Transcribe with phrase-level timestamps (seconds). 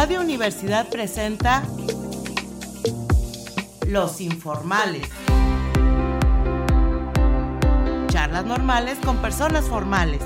[0.00, 1.64] Radio Universidad presenta
[3.88, 5.08] Los Informales.
[8.06, 10.20] Charlas normales con personas formales.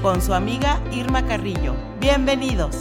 [0.00, 1.76] Con su amiga Irma Carrillo.
[2.00, 2.74] Bienvenidos.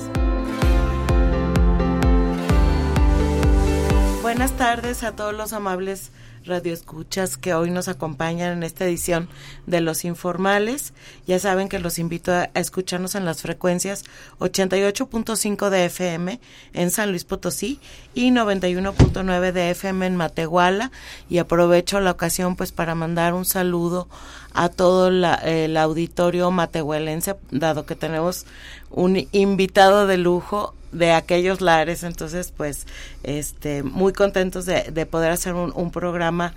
[4.22, 6.12] Buenas tardes a todos los amables
[6.48, 9.30] radioescuchas que hoy nos acompañan en esta edición
[9.66, 10.94] de Los Informales.
[11.26, 14.04] Ya saben que los invito a, escucharnos en las frecuencias
[14.40, 16.40] 88.5 de FM
[16.74, 17.80] en San Luis Potosí
[18.14, 20.92] y 91.9 de FM en Matehuala.
[21.30, 24.08] Y aprovecho la ocasión pues para mandar un saludo
[24.54, 28.46] a todo el auditorio matehuelense, dado que tenemos
[28.90, 32.86] un invitado de lujo de aquellos lares, entonces pues
[33.24, 36.54] este muy contentos de, de poder hacer un, programa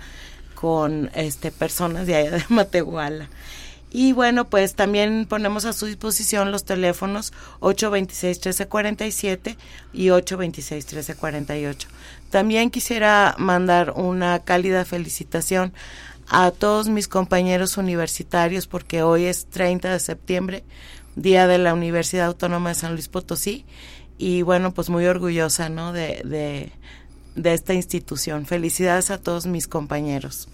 [0.55, 3.29] con este personas de allá de Matehuala.
[3.93, 9.57] Y bueno, pues también ponemos a su disposición los teléfonos 826-1347
[9.91, 11.87] y 826-1348.
[12.29, 15.73] También quisiera mandar una cálida felicitación
[16.29, 20.63] a todos mis compañeros universitarios porque hoy es 30 de septiembre,
[21.17, 23.65] Día de la Universidad Autónoma de San Luis Potosí
[24.21, 25.93] y bueno, pues muy orgullosa, ¿no?
[25.93, 26.21] De,
[27.35, 28.45] de, esta institución.
[28.45, 30.47] Felicidades a todos mis compañeros.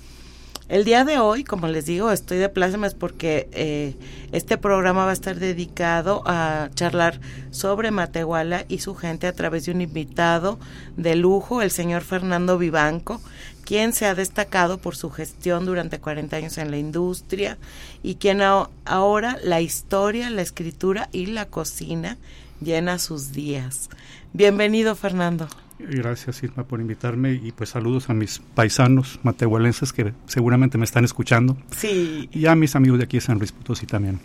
[0.69, 3.93] El día de hoy, como les digo, estoy de plácemes porque eh,
[4.31, 7.19] este programa va a estar dedicado a charlar
[7.51, 10.59] sobre Matehuala y su gente a través de un invitado
[10.95, 13.21] de lujo, el señor Fernando Vivanco,
[13.65, 17.57] quien se ha destacado por su gestión durante 40 años en la industria
[18.01, 22.17] y quien ahora la historia, la escritura y la cocina
[22.61, 23.89] llena sus días.
[24.33, 25.47] Bienvenido, Fernando.
[25.79, 31.05] Gracias, Irma, por invitarme y pues saludos a mis paisanos matehualenses que seguramente me están
[31.05, 31.55] escuchando.
[31.75, 32.29] Sí.
[32.31, 34.19] Y a mis amigos de aquí de San Luis Potosí también.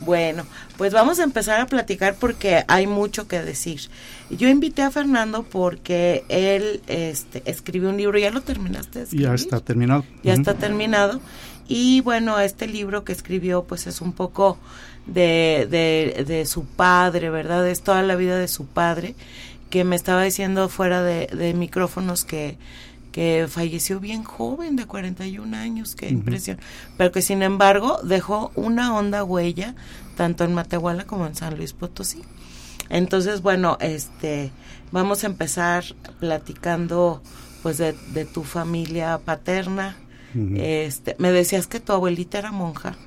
[0.00, 0.44] Bueno,
[0.76, 3.80] pues vamos a empezar a platicar porque hay mucho que decir.
[4.30, 9.06] Yo invité a Fernando porque él este, escribió un libro, ¿ya lo terminaste?
[9.06, 10.04] De ya está terminado.
[10.22, 11.20] Ya está terminado.
[11.66, 14.58] Y bueno, este libro que escribió pues es un poco
[15.06, 17.66] de, de, de su padre, ¿verdad?
[17.68, 19.14] Es toda la vida de su padre,
[19.70, 22.58] que me estaba diciendo fuera de, de micrófonos que,
[23.16, 26.58] que falleció bien joven, de 41 años, qué impresión.
[26.98, 29.74] Pero que sin embargo dejó una honda huella,
[30.16, 32.20] tanto en Matehuala como en San Luis Potosí.
[32.88, 34.52] Entonces, bueno, este,
[34.92, 35.84] vamos a empezar
[36.20, 37.22] platicando
[37.62, 39.96] pues de, de tu familia paterna.
[40.54, 42.98] Este, me decías que tu abuelita era monja.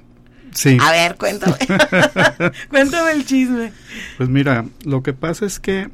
[0.53, 0.77] Sí.
[0.81, 1.57] A ver, cuéntame.
[2.69, 3.71] cuéntame el chisme.
[4.17, 5.89] Pues mira, lo que pasa es que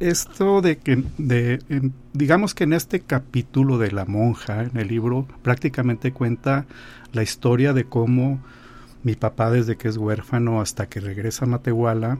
[0.00, 4.88] esto de que, de, en, digamos que en este capítulo de la monja, en el
[4.88, 6.66] libro, prácticamente cuenta
[7.12, 8.40] la historia de cómo
[9.02, 12.18] mi papá desde que es huérfano hasta que regresa a Matehuala,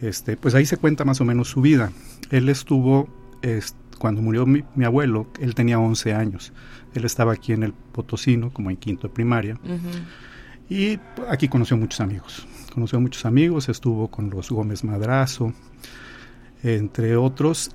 [0.00, 1.92] este, pues ahí se cuenta más o menos su vida.
[2.30, 3.08] Él estuvo,
[3.42, 6.52] es, cuando murió mi, mi, abuelo, él tenía 11 años.
[6.94, 9.58] Él estaba aquí en el Potosino, como en quinto de primaria.
[9.64, 9.78] Uh -huh.
[10.72, 12.46] Y aquí conoció muchos amigos.
[12.72, 15.52] Conoció muchos amigos, estuvo con los Gómez Madrazo,
[16.62, 17.70] entre otros.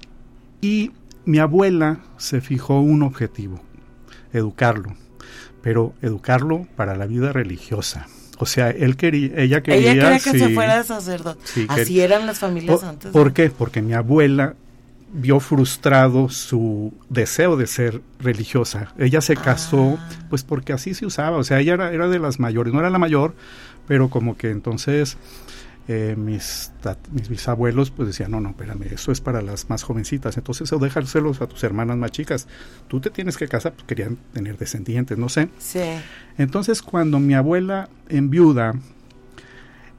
[0.62, 0.92] Y
[1.24, 3.62] mi abuela se fijó un objetivo,
[4.34, 4.96] educarlo,
[5.62, 8.08] pero educarlo para la vida religiosa.
[8.40, 11.40] O sea, él quería, ella quería, ella quería que sí, se fuera sacerdote.
[11.44, 13.12] Sí, Así que, eran las familias por, antes.
[13.12, 13.52] ¿Por qué?
[13.52, 14.56] Porque mi abuela
[15.14, 18.94] vio frustrado su deseo de ser religiosa.
[18.98, 20.10] Ella se casó, ah.
[20.30, 22.90] pues porque así se usaba, o sea, ella era, era, de las mayores, no era
[22.90, 23.34] la mayor,
[23.88, 25.18] pero como que entonces
[25.88, 26.72] eh, mis,
[27.12, 30.80] mis bisabuelos pues decían, no, no, espérame, eso es para las más jovencitas, entonces o
[30.80, 32.48] dejárselos a tus hermanas más chicas,
[32.90, 35.48] tú te tienes que casar, pues querían tener descendientes, no sé.
[35.58, 35.80] Sí.
[36.38, 38.74] Entonces cuando mi abuela en viuda,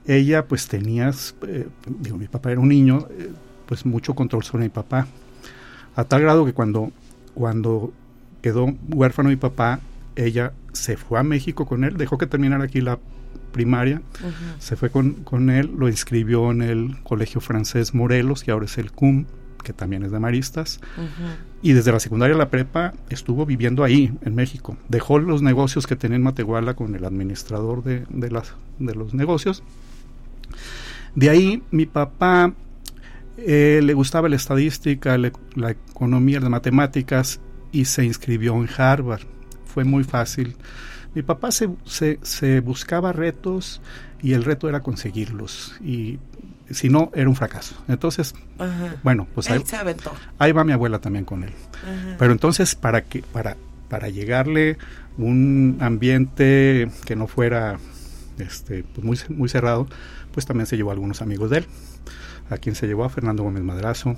[0.06, 1.10] ella pues tenía,
[1.46, 3.30] eh, digo, mi papá era un niño, eh,
[3.68, 5.06] pues mucho control sobre mi papá.
[5.94, 6.90] A tal grado que cuando,
[7.34, 7.92] cuando
[8.40, 9.80] quedó huérfano mi papá,
[10.16, 12.98] ella se fue a México con él, dejó que terminara aquí la
[13.52, 14.58] primaria, uh -huh.
[14.58, 18.78] se fue con, con, él, lo inscribió en el Colegio Francés Morelos, que ahora es
[18.78, 19.26] el CUM,
[19.62, 21.36] que también es de Maristas, uh -huh.
[21.62, 24.78] y desde la secundaria a la prepa estuvo viviendo ahí, en México.
[24.88, 29.12] Dejó los negocios que tenía en Matehuala con el administrador de, de, las, de los
[29.14, 29.62] negocios.
[31.14, 32.54] De ahí mi papá
[33.38, 37.40] eh, le gustaba la estadística, le, la economía, las matemáticas
[37.70, 39.22] y se inscribió en Harvard.
[39.64, 40.56] Fue muy fácil.
[41.14, 43.80] Mi papá se, se, se, buscaba retos
[44.20, 45.74] y el reto era conseguirlos.
[45.84, 46.18] Y
[46.70, 47.76] si no, era un fracaso.
[47.86, 48.96] Entonces, Ajá.
[49.02, 49.62] bueno, pues ahí,
[50.38, 51.52] ahí va mi abuela también con él.
[51.82, 52.16] Ajá.
[52.18, 53.56] Pero entonces, para que, para,
[53.88, 54.78] para llegarle
[55.16, 57.78] un ambiente que no fuera
[58.38, 59.88] este, pues muy, muy cerrado,
[60.32, 61.66] pues también se llevó a algunos amigos de él.
[62.50, 64.16] A quien se llevó a Fernando Gómez Madrazo,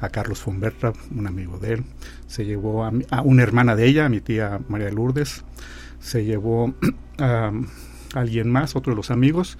[0.00, 1.84] a Carlos Fonberta, un amigo de él,
[2.26, 5.44] se llevó a, a una hermana de ella, a mi tía María Lourdes,
[6.00, 6.74] se llevó
[7.18, 7.52] a,
[8.14, 9.58] alguien más, otro de los amigos,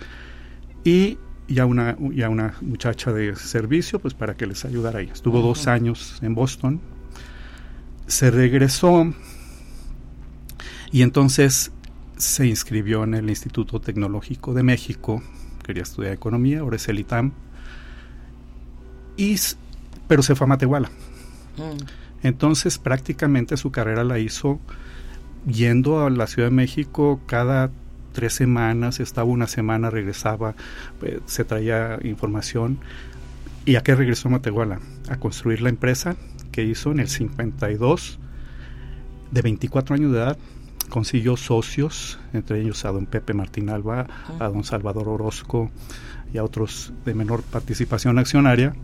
[0.85, 1.19] y
[1.49, 5.11] ya una, ya una muchacha de servicio, pues para que les ayudara ahí.
[5.13, 6.81] Estuvo dos años en Boston,
[8.07, 9.13] se regresó
[10.91, 11.73] y entonces
[12.17, 15.23] se inscribió en el Instituto Tecnológico de México,
[15.65, 17.33] quería estudiar economía, ahora es el ITAM,
[19.17, 19.37] y,
[20.09, 20.91] pero se fue a Matehuala.
[21.57, 21.85] Mm.
[22.23, 24.61] Entonces prácticamente su carrera la hizo
[25.47, 27.71] yendo a la Ciudad de México cada
[28.13, 30.55] tres semanas, estaba una semana, regresaba,
[31.03, 32.79] eh, se traía información.
[33.65, 34.81] ¿Y a qué regresó a Matehuala?
[35.09, 36.17] A construir la empresa
[36.51, 38.19] que hizo en el 52,
[39.31, 40.39] de 24 años de edad,
[40.91, 44.07] consiguió socios, entre ellos a don Pepe Martín Alba,
[44.39, 45.71] a don Salvador Orozco
[46.33, 48.75] y a otros de menor participación accionaria.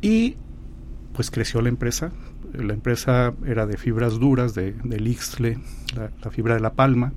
[0.00, 0.36] Y
[1.14, 2.12] pues creció la empresa.
[2.52, 5.58] La empresa era de fibras duras, de, del Ixtle,
[5.96, 7.12] la, fibra de la palma.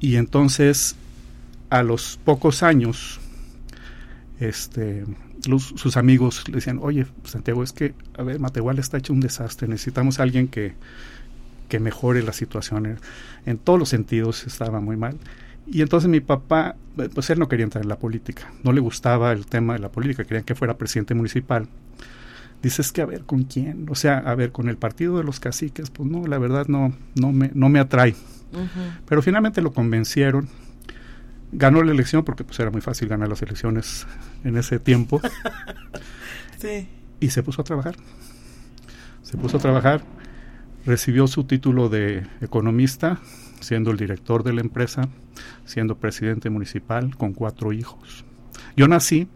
[0.00, 0.96] Y entonces,
[1.70, 3.20] a los pocos años,
[4.40, 5.04] este,
[5.58, 9.68] sus amigos le decían, oye, Santiago, es que, a ver, Matehuala está hecho un desastre,
[9.68, 10.74] necesitamos a alguien que,
[11.68, 12.98] que mejore la situación.
[13.46, 15.18] En todos los sentidos estaba muy mal.
[15.70, 16.76] Y entonces mi papá,
[17.14, 19.90] pues él no quería entrar en la política, no le gustaba el tema de la
[19.90, 21.68] política, querían que fuera presidente municipal.
[22.62, 25.38] Dices que a ver con quién, o sea, a ver con el partido de los
[25.38, 28.16] caciques, pues no, la verdad no, no me, no me atrae.
[29.06, 30.48] Pero finalmente lo convencieron,
[31.52, 34.06] ganó la elección porque pues era muy fácil ganar las elecciones
[34.42, 35.20] en ese tiempo.
[36.58, 36.88] sí.
[37.20, 37.96] Y se puso a trabajar.
[39.22, 40.02] Se puso a trabajar
[40.88, 43.18] Recibió su título de economista,
[43.60, 45.08] siendo el director de la empresa,
[45.68, 48.24] siendo presidente municipal con cuatro hijos.
[48.76, 49.28] Yo nací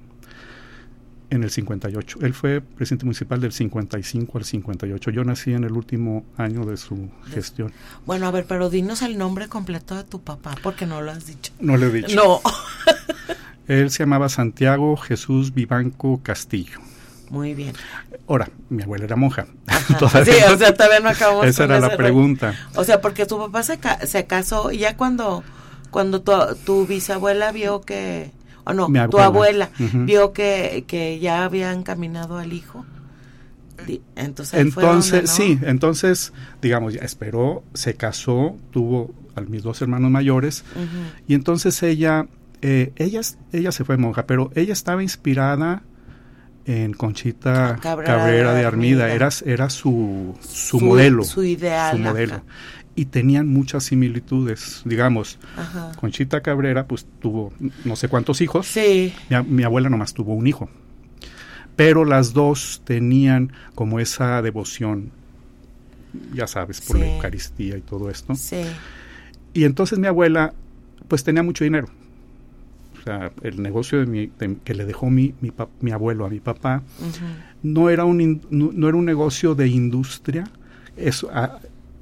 [1.30, 2.18] en el 58.
[2.22, 5.10] Él fue presidente municipal del 55 al 58.
[5.10, 7.72] Yo nací en el último año de su gestión.
[8.06, 11.26] Bueno, a ver, pero dinos el nombre completo de tu papá, porque no lo has
[11.26, 11.52] dicho.
[11.60, 12.16] No le he dicho.
[12.16, 12.40] No.
[13.68, 16.80] Él se llamaba Santiago Jesús Vivanco Castillo.
[17.30, 17.74] Muy bien.
[18.28, 19.46] Ahora, mi abuela era monja.
[20.24, 22.54] sí, o sea, todavía no acabamos Esa era la pregunta.
[22.74, 25.42] O sea, porque tu papá se, se casó y ya cuando,
[25.92, 28.32] cuando tu, bisabuela vio que,
[28.64, 32.84] o no, tu abuela vio que, que ya habían caminado al hijo.
[34.16, 40.64] Entonces, entonces sí, entonces, digamos, ya esperó, se casó, tuvo a mis dos hermanos mayores,
[41.28, 42.26] y entonces ella,
[42.62, 43.20] eh, ella,
[43.52, 45.82] ella se fue monja, pero ella estaba inspirada
[46.64, 51.24] en Conchita Cabrera, de Armida, era, era su, su, modelo.
[51.24, 51.96] Su ideal.
[51.96, 52.42] Su modelo.
[52.94, 55.38] Y tenían muchas similitudes, digamos.
[55.98, 57.52] Conchita Cabrera, pues tuvo
[57.84, 58.66] no sé cuántos hijos.
[58.66, 59.14] Sí.
[59.46, 60.68] Mi, abuela nomás tuvo un hijo.
[61.74, 65.10] Pero las dos tenían como esa devoción,
[66.34, 68.34] ya sabes, por la Eucaristía y todo esto.
[68.34, 68.62] Sí.
[69.54, 70.52] Y entonces mi abuela,
[71.08, 71.88] pues tenía mucho dinero
[73.02, 74.30] o sea, el negocio de mi,
[74.64, 76.82] que le dejó mi, mi, mi, abuelo a mi papá,
[77.62, 80.44] no, era un, no, era un negocio de industria,
[80.96, 81.28] eso,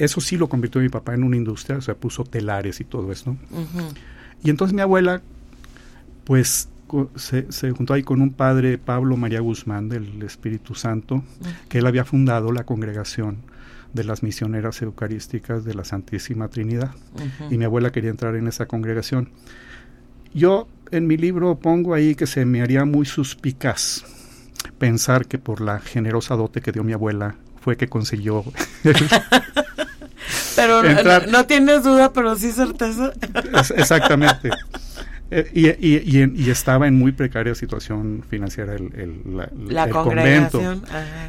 [0.01, 3.13] eso sí lo convirtió mi papá en una industria, o sea, puso telares y todo
[3.13, 3.37] eso.
[4.43, 5.21] Y entonces mi abuela,
[6.25, 6.69] pues
[7.17, 11.23] se, se, juntó ahí con un padre, Pablo María Guzmán, del Espíritu Santo,
[11.69, 13.39] que él había fundado la congregación
[13.93, 16.95] de las misioneras eucarísticas de la Santísima Trinidad.
[17.51, 19.29] Y mi abuela quería entrar en esa congregación.
[20.33, 24.05] Yo en mi libro pongo ahí que se me haría muy suspicaz
[24.79, 28.45] pensar que por la generosa dote que dio mi abuela fue que consiguió.
[30.67, 33.13] pero no, tienes duda, pero sí certeza.
[33.77, 34.51] exactamente.
[35.33, 39.37] Eh, y, y, y, estaba en muy precaria situación financiera el, el,
[39.69, 40.61] la, convento.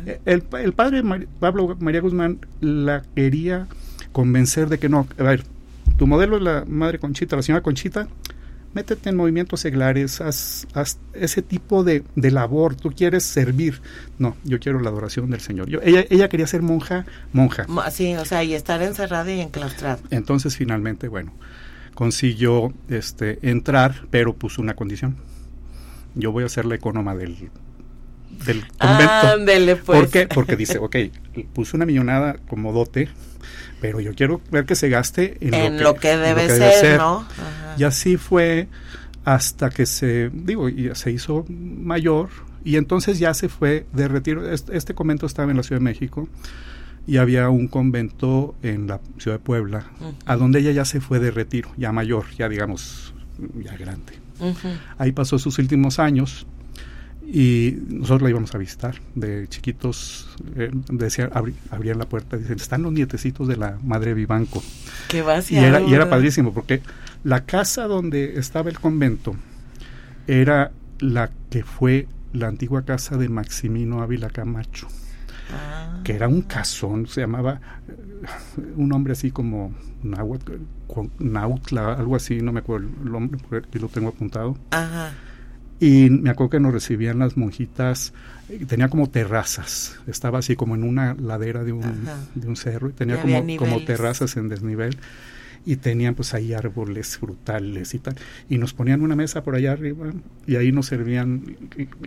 [0.08, 1.04] Eh, el, el, padre
[1.40, 3.68] Pablo María Guzmán la quería
[4.12, 5.44] convencer de que no, a ver,
[5.98, 8.08] tu modelo es la madre Conchita, la señora Conchita,
[8.74, 10.66] métete en movimientos seglares, haz,
[11.14, 13.82] ese tipo de, labor, tú quieres servir.
[14.18, 15.70] No, yo quiero la adoración del Señor.
[15.70, 17.66] Yo, ella, ella quería ser monja, monja.
[17.92, 20.00] Sí, o sea, y estar encerrada y enclaustrada.
[20.10, 21.34] Entonces, finalmente, bueno,
[21.96, 25.18] consiguió este, entrar, pero puso una condición.
[26.16, 27.50] Yo voy a ser la economa del,
[28.46, 29.84] del convento.
[29.86, 30.00] pues.
[30.00, 30.28] ¿Por qué?
[30.28, 30.96] Porque dice, ok,
[31.54, 33.10] puso una millonada como dote,
[33.80, 37.26] pero yo quiero ver que se gaste en, lo, que, debe, ser, ¿no?
[37.78, 38.68] Y así fue
[39.24, 42.30] hasta que se, digo, se hizo mayor
[42.64, 44.52] y entonces ya se fue de retiro.
[44.52, 46.28] Este, convento estaba en la Ciudad de México,
[47.08, 49.86] y había un convento en la ciudad de Puebla,
[50.26, 53.14] a donde ella ya se fue de retiro, ya mayor, ya digamos,
[53.64, 54.14] ya grande.
[54.98, 56.46] Ahí pasó sus últimos años
[57.26, 61.30] y nosotros la íbamos a visitar de chiquitos eh, decían
[61.70, 64.64] abrían la puerta dicen están los nietecitos de la madre Vivanco
[65.08, 66.82] Qué y era y era padrísimo porque
[67.24, 69.36] la casa donde estaba el convento
[70.28, 74.88] era la que fue la antigua casa de Maximino Ávila Camacho
[75.54, 76.02] ah.
[76.04, 77.62] que era un casón se llamaba
[78.76, 79.74] un hombre así como
[81.20, 84.58] Nautla algo así no me acuerdo el nombre porque lo tengo apuntado.
[84.72, 85.14] Ajá
[85.82, 88.14] y me acuerdo que nos recibían las monjitas,
[88.68, 92.94] tenía como terrazas, estaba así como en una ladera de un, de un cerro y
[92.94, 94.96] tenía como, como terrazas en desnivel
[95.66, 98.16] y tenían pues ahí árboles frutales y tal.
[98.48, 100.12] Y nos ponían una mesa por allá arriba
[100.46, 101.58] y ahí nos servían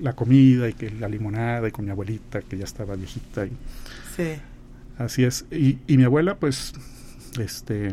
[0.01, 3.45] la comida y que la limonada y con mi abuelita que ya estaba viejita.
[3.45, 3.51] Y,
[4.17, 4.35] sí.
[4.99, 5.47] Así es.
[5.51, 6.75] Y, y mi abuela pues
[7.41, 7.93] este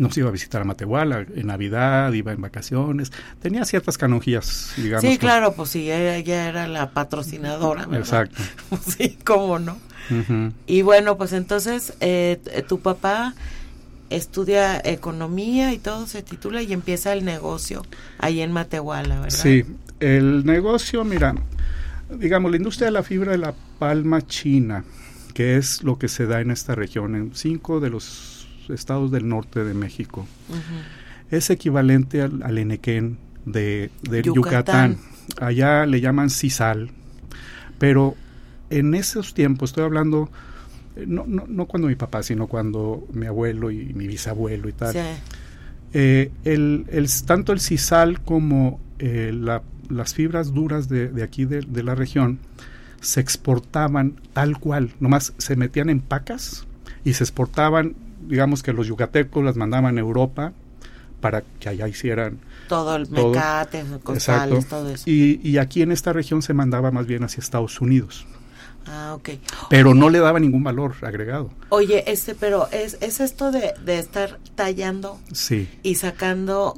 [0.00, 5.02] nos iba a visitar a Matehuala en Navidad, iba en vacaciones, tenía ciertas canonjías, digamos.
[5.02, 7.86] Sí, claro, pues sí, ella, era la patrocinadora.
[7.92, 8.42] Exacto.
[8.96, 9.76] sí, cómo no.
[10.66, 13.34] Y bueno, pues entonces eh, tu papá
[14.08, 17.86] estudia economía y todo se titula y empieza el negocio
[18.18, 19.38] ahí en Matehuala, ¿verdad?
[19.38, 19.64] Sí,
[20.00, 21.36] el negocio, mira,
[22.08, 24.82] digamos, la industria de la fibra de la palma china,
[25.34, 28.39] que es lo que se da en esta región, en cinco de los
[28.74, 30.26] estados del norte de México.
[31.30, 33.90] Es equivalente al, al Enequén de,
[34.24, 34.98] Yucatán.
[35.40, 36.90] Allá le llaman sisal,
[37.78, 38.16] pero
[38.68, 40.28] en esos tiempos, estoy hablando,
[40.96, 44.72] eh, no, no, no cuando mi papá, sino cuando mi abuelo y mi bisabuelo y
[44.72, 44.96] tal.
[45.92, 49.32] Eh, el, el, tanto el sisal como eh,
[49.88, 52.38] las fibras duras de, de aquí de, de, la región
[53.00, 56.66] se exportaban tal cual, nomás se metían en pacas
[57.04, 57.96] y se exportaban
[58.26, 60.52] digamos que los yucatecos las mandaban a Europa
[61.20, 65.04] para que allá hicieran todo el mecate, costales, todo eso.
[65.06, 68.26] Y, y, aquí en esta región se mandaba más bien hacia Estados Unidos.
[68.86, 69.30] Ah, ok.
[69.68, 71.50] Pero no le daba ningún valor agregado.
[71.68, 75.68] Oye, este, pero es, es esto de, de estar tallando sí.
[75.82, 76.74] y sacando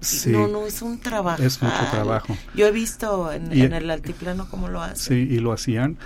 [0.00, 0.30] Sí.
[0.30, 1.42] No, no, es un trabajo.
[1.42, 2.34] Es mucho trabajo.
[2.54, 5.28] Yo he visto en, en, el altiplano cómo lo hacen.
[5.28, 5.98] Sí, y lo hacían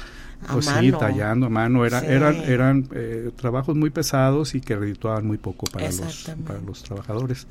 [0.52, 1.84] pues sí, tallando a mano.
[1.84, 6.60] Era, Eran, eran eh, trabajos muy pesados y que redituaban muy poco para, los, para
[6.60, 7.46] los trabajadores.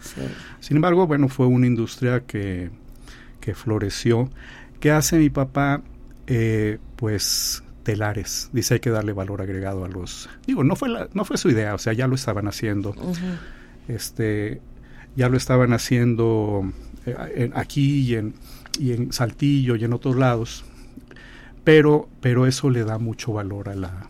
[0.60, 2.70] Sin embargo, bueno, fue una industria que,
[3.40, 4.30] que floreció.
[4.80, 5.82] ¿Qué hace mi papá?
[6.28, 8.50] Eh, pues telares.
[8.54, 10.30] Dice hay que darle valor agregado a los...
[10.48, 12.96] Digo, no fue, la, no fue su idea, o sea, ya lo estaban haciendo.
[13.88, 14.62] este
[15.16, 16.72] Ya lo estaban haciendo
[17.06, 18.34] eh, aquí y en,
[18.80, 20.64] y en Saltillo y en otros lados
[21.64, 24.08] pero, pero eso le da mucho valor a la,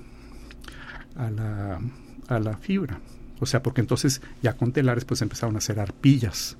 [1.15, 1.79] a la,
[2.27, 2.99] a la fibra.
[3.39, 6.55] O sea, porque entonces ya con telares pues empezaron a hacer arpillas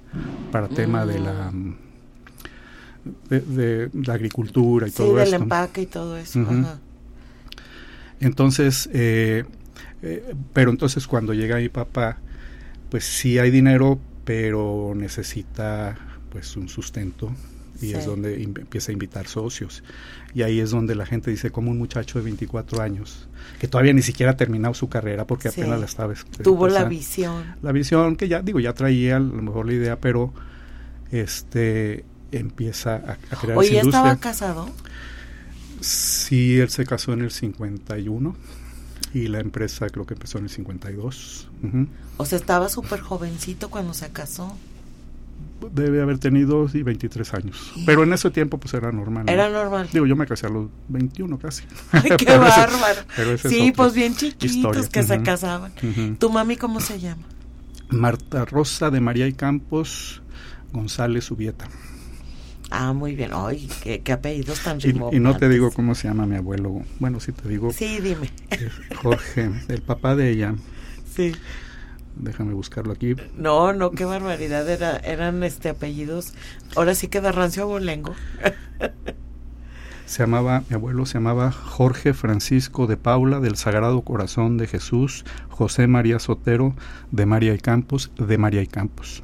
[0.51, 1.77] para tema de la mm.
[3.29, 5.25] de, la agricultura y todo eso.
[5.25, 6.45] Sí, del empaque y todo eso.
[8.19, 9.45] Entonces, eh,
[10.01, 12.17] eh, pero entonces cuando llega mi papá,
[12.89, 15.97] pues sí hay dinero, pero necesita
[16.31, 17.31] pues un sustento
[17.81, 19.83] y es donde empieza a invitar socios.
[20.35, 23.27] Y ahí es donde la gente dice, como un muchacho de 24 años,
[23.59, 26.13] que todavía ni siquiera ha terminado su carrera porque apenas la estaba...
[26.41, 27.55] Tuvo la visión.
[27.61, 30.33] La visión que ya, digo, ya traía a lo mejor la idea, pero
[31.11, 34.67] este empieza a, a crear Oye, estaba casado?
[35.81, 38.35] Sí, él se casó en el 51
[39.13, 41.49] y la empresa creo que empezó en el 52.
[42.17, 44.57] O sea, estaba súper jovencito cuando se casó
[45.71, 47.73] debe haber tenido sí, 23 años.
[47.85, 49.29] Pero en ese tiempo pues era normal.
[49.29, 49.89] Era normal.
[49.91, 51.63] Digo, yo me casé a los 21 casi.
[51.91, 53.37] Ay, qué bárbaro.
[53.37, 55.71] sí, pues bien chiquitos que se casaban.
[56.19, 57.23] ¿Tu mami cómo se llama?
[57.89, 60.21] Marta Rosa de María y Campos
[60.71, 61.67] González Ubieta.
[62.71, 63.29] Ah, muy bien.
[63.33, 66.81] Ay, qué, apellidos tan y, y no te digo cómo se llama mi abuelo.
[66.99, 67.71] Bueno, sí te digo.
[67.71, 68.31] Sí, dime.
[68.95, 70.55] Jorge, el papá de ella.
[71.15, 71.33] Sí.
[72.15, 73.15] Déjame buscarlo aquí.
[73.37, 74.69] No, no, qué barbaridad.
[74.69, 76.33] Era, eran este apellidos.
[76.75, 78.13] Ahora sí queda rancio abolengo.
[80.05, 85.25] se llamaba, mi abuelo se llamaba Jorge Francisco de Paula del Sagrado Corazón de Jesús,
[85.49, 86.75] José María Sotero
[87.11, 89.23] de María y Campos, de María y Campos.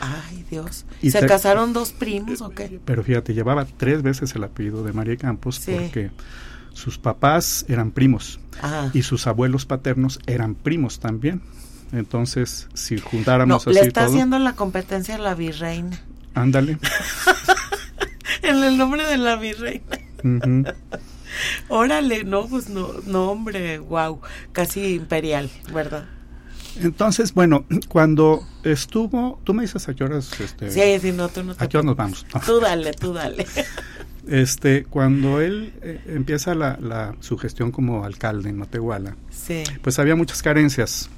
[0.00, 0.84] Ay, Dios.
[1.00, 2.80] ¿Se casaron dos primos o qué?
[2.84, 6.10] Pero fíjate, llevaba tres veces el apellido de María y Campos porque
[6.72, 8.40] sus papás eran primos
[8.92, 11.42] y sus abuelos paternos eran primos también.
[11.92, 16.00] Entonces, si juntáramos no, Le está haciendo la competencia a la virreina.
[16.34, 16.78] Ándale.
[18.42, 19.84] en el nombre de la virreina.
[21.68, 24.20] Órale, no, pues no, no, hombre, wow,
[24.52, 26.06] casi imperial, ¿verdad?
[26.80, 31.42] Entonces, bueno, cuando estuvo, tú me dices a qué horas, este, sí, sí, no, tú
[31.42, 32.26] no ¿A qué horas nos vamos?
[32.46, 33.46] Tú dale, tú dale.
[34.28, 39.64] Este, cuando él eh, empieza la, la, su gestión como alcalde en Matehuala, sí.
[39.82, 41.10] pues había muchas carencias.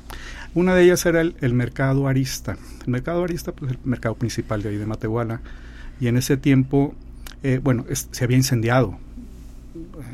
[0.55, 2.57] Una de ellas era el, el, mercado arista.
[2.85, 5.41] El mercado arista, pues el mercado principal de ahí de Matehuala.
[6.01, 6.95] Y en ese tiempo,
[7.43, 8.99] eh, bueno, es, se había incendiado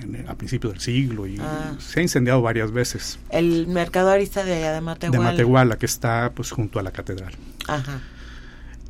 [0.02, 1.75] en, a principios del siglo y ah.
[1.78, 3.18] se ha incendiado varias veces.
[3.30, 5.18] El mercado arista de allá de Matehuala.
[5.18, 7.35] De Matehuala, que está pues junto a la catedral.
[7.68, 8.00] Ajá.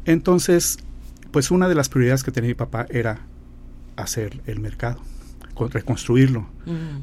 [0.05, 0.79] Entonces,
[1.31, 3.21] pues una de las prioridades que tenía mi papá era
[3.97, 5.01] hacer el mercado,
[5.57, 6.49] reconstruirlo.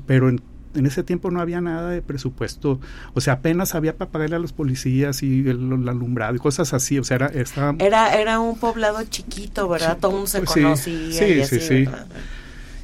[0.06, 0.42] Pero en,
[0.78, 2.80] en, ese tiempo no había nada de presupuesto,
[3.14, 6.74] o sea, apenas había para pagarle a los policías y el, el alumbrado y cosas
[6.74, 7.28] así, o sea, era...
[7.28, 9.96] Estaba, era, era un poblado chiquito, ¿verdad?
[9.96, 10.78] Sí, Todo mundo se pues conocía.
[10.86, 11.86] Sí, y sí, así, sí.
[11.86, 12.08] ¿verdad?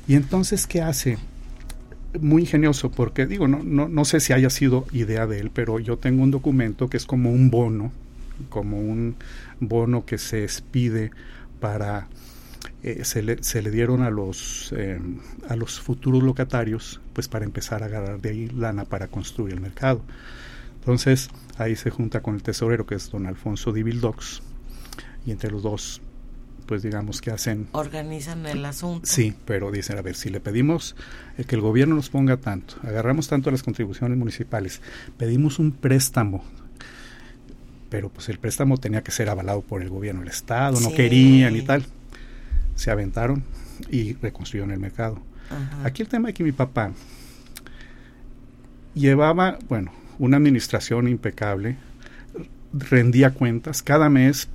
[0.07, 1.17] Y entonces, ¿qué hace?
[2.19, 5.79] Muy ingenioso, porque digo, no, no, no sé si haya sido idea de él, pero
[5.79, 7.91] yo tengo un documento que es como un bono,
[8.49, 9.15] como un
[9.59, 11.11] bono que se expide
[11.59, 12.07] para
[12.83, 14.99] eh, se, le, se, le, dieron a los eh,
[15.47, 19.61] a los futuros locatarios pues para empezar a agarrar de ahí lana para construir el
[19.61, 20.01] mercado.
[20.79, 24.41] Entonces ahí se junta con el tesorero que es don Alfonso Divildox
[25.25, 26.01] y entre los dos
[26.65, 29.05] pues digamos que hacen organizan el asunto.
[29.05, 30.97] Sí pero dicen a ver si le pedimos
[31.37, 34.81] eh, que el gobierno nos ponga tanto agarramos tanto las contribuciones municipales
[35.17, 36.43] pedimos un préstamo
[37.89, 41.55] pero pues el préstamo tenía que ser avalado por el gobierno del estado no querían
[41.55, 41.85] y tal
[42.75, 43.43] se aventaron
[43.89, 45.21] y reconstruyeron el mercado.
[45.49, 45.85] Ajá.
[45.85, 46.91] Aquí el tema es que mi papá
[48.93, 51.77] llevaba, bueno, una administración impecable,
[52.73, 54.47] rendía cuentas, cada mes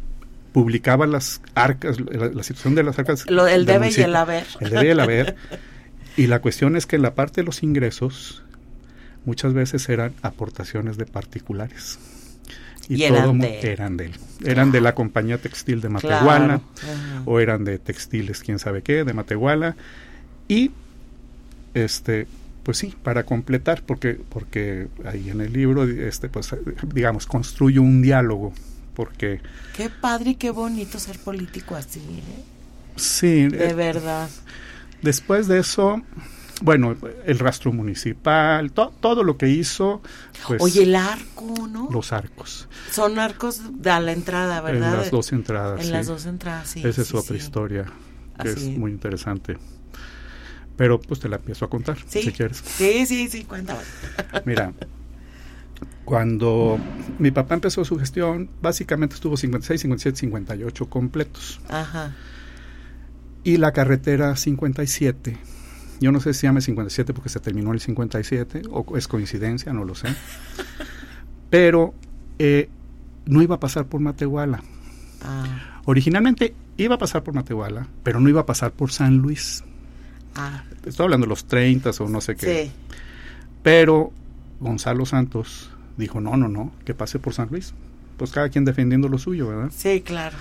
[0.52, 3.28] publicaba las arcas, la, la situación de las arcas.
[3.30, 4.46] Lo, el debe y el haber.
[4.60, 5.36] El debe y el haber.
[6.16, 8.42] y la cuestión es que en la parte de los ingresos
[9.24, 11.98] muchas veces eran aportaciones de particulares.
[12.88, 14.12] Y, Y eran todo mu- de eran de él.
[14.44, 17.22] Eran de la compañía textil de Matehuala Claro.
[17.26, 19.76] O eran de textiles quién sabe qué, de Matehuala
[20.48, 20.70] y
[21.74, 22.26] este
[22.62, 26.54] pues sí, para completar porque porque ahí en el libro este pues
[26.94, 28.52] digamos construyo un diálogo
[28.94, 29.40] porque
[29.76, 32.42] Qué padre y qué bonito ser político así, ¿eh?
[32.96, 34.28] sí, De eh, verdad.
[35.02, 36.02] después de eso
[36.62, 40.02] bueno, el rastro municipal, to- todo lo que hizo
[40.46, 41.88] pues Oye, el arco, ¿no?
[41.90, 44.96] los arcos Son arcos a la entrada, en ¿verdad?
[44.98, 45.80] las dos entradas.
[45.80, 45.92] En sí.
[45.92, 46.80] las dos entradas, sí.
[46.86, 47.42] Esa es sí, otra sí.
[47.44, 47.84] historia
[48.42, 48.72] que Así.
[48.72, 49.56] es muy interesante.
[50.76, 52.22] Pero pues te la empiezo a contar Sí.
[52.22, 52.58] si quieres.
[52.64, 53.80] Sí, sí, sí, cuéntame.
[54.44, 54.72] Mira,
[56.04, 56.78] cuando
[57.18, 61.60] mi papá empezó su gestión, básicamente estuvo 56, 57, 58 completos.
[61.68, 62.14] Ajá.
[63.44, 65.36] Y la carretera 57,
[66.00, 69.72] yo no sé si se llama 57 porque se terminó el 57 o es coincidencia,
[69.72, 70.08] no lo sé.
[71.50, 71.94] Pero
[72.38, 72.68] eh,
[73.26, 74.62] no iba a pasar por Matehuala.
[75.22, 79.64] Ah, Originalmente iba a pasar por Matehuala, pero no iba a pasar por San Luis.
[80.36, 82.64] ah, Estoy hablando de los 30 o no sé qué.
[82.66, 82.72] sí.
[83.62, 84.12] Pero
[84.60, 87.74] Gonzalo Santos dijo, no, no, no, que pase por San Luis.
[88.16, 89.70] Pues cada quien defendiendo lo suyo, ¿verdad?
[89.74, 90.36] Sí, claro.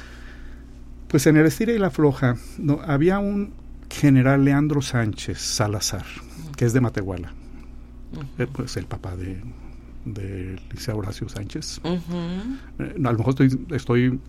[1.08, 3.54] Pues en el estira y la floja no, había un
[3.90, 6.06] general Leandro Sánchez Salazar,
[6.56, 7.34] que es de Matehuala,
[8.38, 9.42] eh, pues el papá de,
[10.06, 11.82] de Liceo Horacio Sánchez.
[11.84, 14.20] Eh, no, a lo mejor estoy, estoy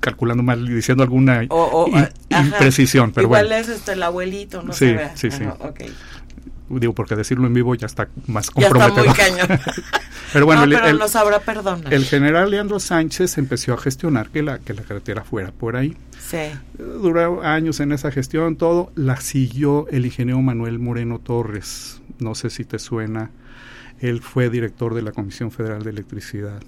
[0.00, 2.44] calculando mal y diciendo alguna O- o, in- ajá.
[2.46, 5.44] imprecisión, pero Igual bueno, es este, el abuelito, no Sí, sí, sí.
[5.44, 5.80] Ajá, ok.
[6.80, 9.06] Digo, porque decirlo en vivo ya está más Ya está comprometedor.
[9.06, 9.60] muy cañón.
[10.32, 11.16] pero bueno, no, el- pero el- nos
[12.04, 15.96] general Leandro Sánchez empezó a gestionar que la, que la carretera fuera por ahí.
[16.20, 16.38] Sí.
[16.78, 18.90] Duró años en esa gestión, todo.
[18.94, 22.00] La siguió el ingeniero Manuel Moreno Torres.
[22.18, 23.30] No sé si te suena.
[24.00, 26.60] Él fue director de la Comisión Federal de Electricidad.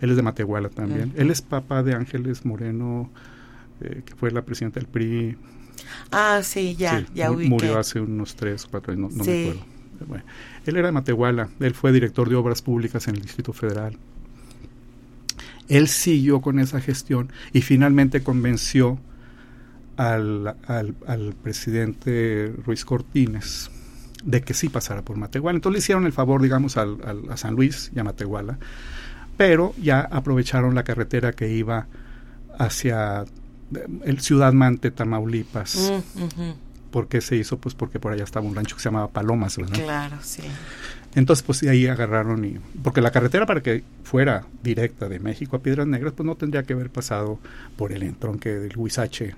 [0.00, 1.12] Él es de Matehuala también.
[1.16, 3.10] Él es papá de Ángeles Moreno,
[3.80, 5.36] eh, que fue la presidenta del PRI.
[6.10, 7.48] Ah, sí, ya, Sí, ya ubiqué.
[7.50, 9.30] murió hace unos tres, cuatro años, no, no Sí.
[9.30, 9.60] me acuerdo.
[10.06, 10.24] Bueno,
[10.66, 13.96] él era de Matehuala, él fue director de obras públicas en el Distrito Federal.
[15.68, 18.98] Él siguió con esa gestión y finalmente convenció
[19.96, 23.70] al, al, al presidente Ruiz Cortines
[24.24, 25.56] de que sí pasara por Matehuala.
[25.56, 28.58] Entonces le hicieron el favor, digamos, al, al- a San Luis y a Matehuala,
[29.36, 31.86] pero ya aprovecharon la carretera que iba
[32.58, 33.24] hacia
[34.04, 35.76] el Ciudad Mante, Tamaulipas
[36.16, 36.54] Mm, ujú.
[36.90, 37.58] ¿Por qué se hizo?
[37.58, 39.78] Pues porque por allá estaba un rancho que se llamaba Palomas, ¿verdad?
[39.78, 40.42] Claro, sí.
[41.14, 42.56] Entonces, pues ahí agarraron y...
[42.82, 46.62] Porque la carretera para que fuera directa de México a Piedras Negras, pues no tendría
[46.62, 47.40] que haber pasado
[47.76, 49.34] por el entronque del Huizache.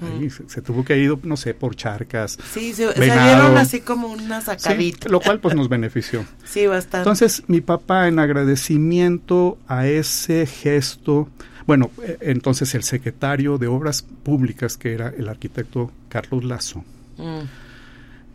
[0.00, 2.38] Ahí se, se tuvo que ir, no sé, por charcas.
[2.54, 5.08] Sí, se, salieron así como una Sí, sacadita.
[5.10, 6.24] lo cual pues nos benefició.
[6.46, 6.98] Sí, bastante.
[6.98, 11.28] Entonces, mi papá, en agradecimiento a ese gesto,
[11.66, 16.84] bueno, eh, entonces el secretario de Obras Públicas, que era el arquitecto Carlos Lazo,
[17.16, 17.42] Mm,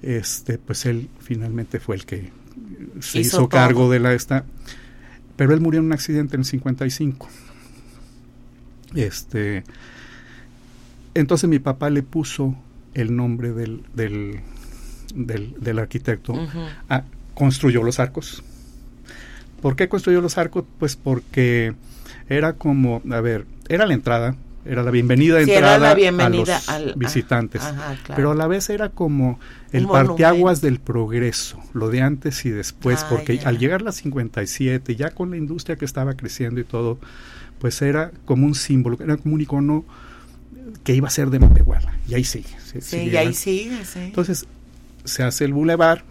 [0.02, 2.32] este, pues él finalmente fue el que
[3.02, 3.50] se Hizo hizo, todo.
[3.50, 4.46] cargo de la esta,
[5.36, 7.28] pero él murió en un accidente en el 55.
[8.96, 9.63] Este,
[11.13, 12.56] entonces mi papá le puso
[12.94, 14.39] el nombre del, del,
[15.13, 16.34] del, del arquitecto.
[16.89, 18.44] Ah, construyó los arcos.
[19.62, 20.63] ¿Por qué construyó los arcos?
[20.80, 21.74] Pues porque
[22.30, 26.80] era como, a ver, era la entrada, era la bienvenida era entrada la bienvenida a
[26.80, 27.62] los al- visitantes.
[27.63, 28.15] Ajá, claro.
[28.15, 29.39] Pero a la vez era como
[29.72, 33.92] el Un parteaguas del progreso, lo de antes y después, Ah, porque al llegar la
[33.92, 37.00] 57, ya con la industria que estaba creciendo y todo,
[37.60, 39.86] pues era como un símbolo, era como un icono
[40.84, 41.94] que iba a ser de Matehuala.
[42.08, 42.50] Y ahí sigue.
[42.82, 44.00] Sí, y ahí sigue, sí.
[44.00, 44.46] entonces
[45.04, 46.04] se hace el bulevar,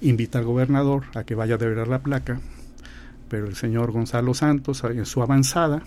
[0.00, 2.40] invita al gobernador a que vaya a ver la placa,
[3.28, 5.82] pero el señor Gonzalo Santos, en su avanzada,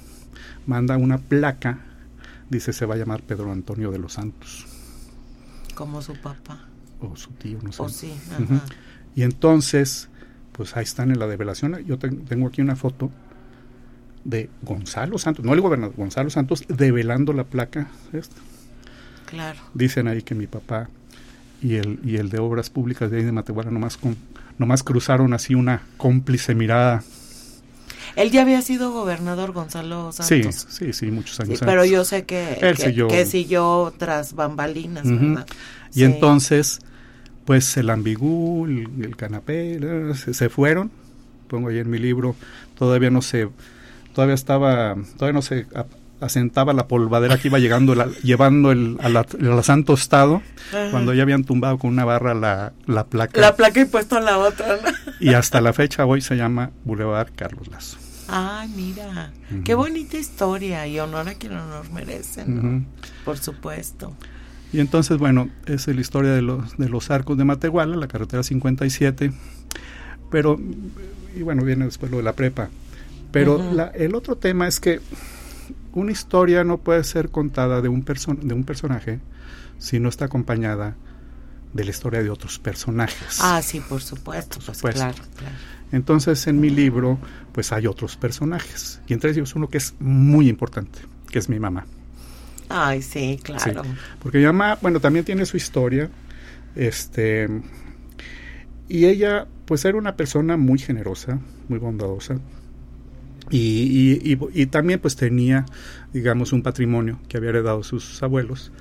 [0.68, 1.80] manda una placa,
[2.50, 4.66] dice se va a llamar Pedro Antonio de los Santos,
[5.76, 6.66] como su papá.
[7.00, 7.82] o su tío, no sé.
[7.82, 8.14] O sí.
[9.16, 10.10] Y entonces,
[10.52, 11.78] pues ahí están en la develación.
[11.86, 13.10] Yo ten- tengo aquí una foto
[14.24, 17.88] de Gonzalo Santos, no el gobernador, Gonzalo Santos develando la placa.
[18.14, 18.36] esta.
[19.26, 19.60] Claro.
[19.74, 20.90] Dicen ahí que mi papá
[21.62, 24.16] y el, y el de Obras Públicas de ahí de Matehuala nomás, con,
[24.58, 27.02] nomás cruzaron así una cómplice mirada.
[28.16, 30.68] Él ya había sido gobernador Gonzalo Santos.
[30.70, 33.08] sí, sí, muchos Sí, años pero yo sé que, Él que, siguió.
[33.08, 35.04] que siguió tras bambalinas.
[35.10, 35.46] ¿verdad?
[35.92, 36.04] Y Sí.
[36.04, 36.80] entonces,
[37.46, 40.92] pues el ambigú, el, el canapé, eh, se, se fueron.
[41.48, 42.36] Pongo ahí en mi libro,
[42.78, 43.50] todavía no se,
[44.14, 45.66] todavía estaba, todavía no se
[46.22, 50.92] asentaba la polvadera que iba llegando, la- llevando el, al santo estado, Ajá.
[50.92, 53.42] cuando ya habían tumbado con una barra la, la placa.
[53.42, 54.90] La placa y puesto la otra, ¿no?
[55.20, 57.98] y hasta la fecha hoy se llama Boulevard Carlos Lazo.
[58.28, 59.34] Ay, mira,
[59.66, 62.86] qué bonita historia y honor a quien honor merece, ¿no?
[63.26, 64.16] Por supuesto.
[64.72, 68.08] Y entonces, bueno, esa es la historia de los, de los arcos de Matehuala, la
[68.08, 69.34] carretera 57.
[70.30, 70.58] Pero,
[71.36, 72.70] y bueno, viene después lo de la prepa.
[73.34, 75.02] Pero la- el otro tema es que
[75.94, 79.20] una historia no puede ser contada de un, person de un personaje
[79.78, 80.96] si no está acompañada
[81.74, 83.40] de la historia de otros personajes.
[83.42, 85.00] Ah, sí, por supuesto, Por pues supuesto.
[85.00, 85.56] claro, claro.
[85.92, 87.20] Entonces, en mi libro,
[87.52, 89.02] pues hay otros personajes.
[89.08, 91.00] Y entre ellos uno que es muy importante,
[91.30, 91.86] que es mi mamá.
[92.70, 93.84] Ay, sí, claro.
[93.84, 93.90] Sí,
[94.22, 96.10] porque mi mamá, bueno, también tiene su historia.
[96.76, 97.50] Este.
[98.88, 102.38] Y ella, pues era una persona muy generosa, muy bondadosa.
[103.52, 105.66] Y, y- y- y también, pues tenía,
[106.14, 108.72] digamos, un patrimonio que había heredado sus abuelos.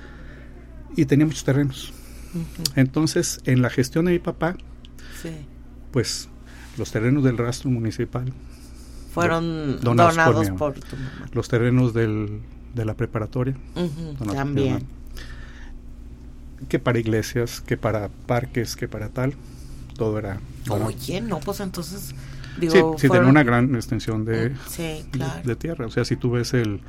[0.95, 1.93] Y tenía muchos terrenos.
[2.75, 4.55] Entonces, en la gestión de mi papá,
[5.21, 5.29] sí.
[5.91, 6.29] pues
[6.77, 8.31] los terrenos del rastro municipal,
[9.13, 11.25] Fueron donados donados, por tu mamá.
[11.33, 12.39] los terrenos del,
[12.73, 13.57] de la preparatoria,
[14.33, 14.85] también.
[16.69, 19.33] que para iglesias, que para parques, que para tal,
[19.97, 20.39] todo era...
[20.69, 22.15] Oye, no, pues entonces,
[22.59, 25.41] digo, sí, sí, tenía una gran extensión de, Sí, de- claro.
[25.47, 25.85] de tierra.
[25.85, 26.81] O sea, si tú ves el,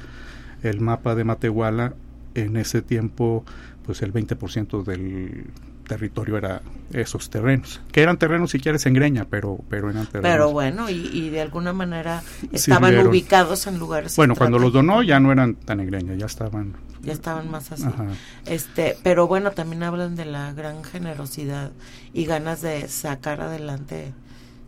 [0.63, 1.95] el mapa de Matehuala,
[2.35, 3.45] en ese tiempo,
[3.85, 5.45] pues el 20% del
[5.87, 7.81] territorio era esos terrenos.
[7.91, 10.31] Que eran terrenos, si quieres, en Greña, pero, pero eran terrenos.
[10.33, 12.23] Pero bueno, y, y de alguna manera
[12.53, 16.25] estaban ubicados en lugares Bueno, cuando los donó ya no eran tan en Greña, ya
[16.27, 16.75] estaban...
[17.03, 17.85] ya estaban más así.
[17.85, 18.07] Ajá.
[18.47, 21.73] Este, pero bueno, también hablan de la gran generosidad
[22.15, 24.15] y ganas de sacar adelante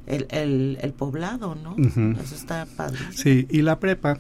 [0.07, 1.77] el, el, el poblado, ¿no?
[2.21, 2.99] Eso está padre.
[3.15, 4.19] Sí, y la prepa,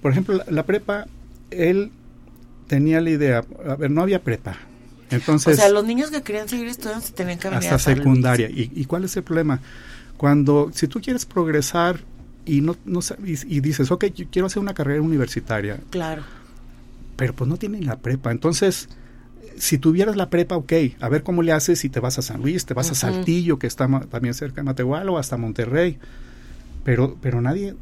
[0.00, 1.06] por ejemplo, la, la prepa,
[1.50, 1.90] él
[2.66, 4.56] tenía la idea, a ver, no había prepa.
[5.10, 8.48] Entonces, o sea, los niños que querían seguir estudiando se tenían que venir hasta secundaria.
[8.48, 9.60] ¿Y, y cuál es el problema?
[10.16, 12.00] Cuando, si tú quieres progresar
[12.46, 16.22] y no, no y, y dices, ok, yo quiero hacer una carrera universitaria, Claro.
[17.16, 18.30] pero pues no tienen la prepa.
[18.30, 18.88] Entonces,
[19.56, 22.40] si tuvieras la prepa, ok, a ver cómo le haces si te vas a San
[22.40, 22.94] Luis, te vas a.
[22.94, 25.98] Saltillo, que está también cerca de Matehuala, o hasta Monterrey.
[26.84, 27.74] Pero, pero nadie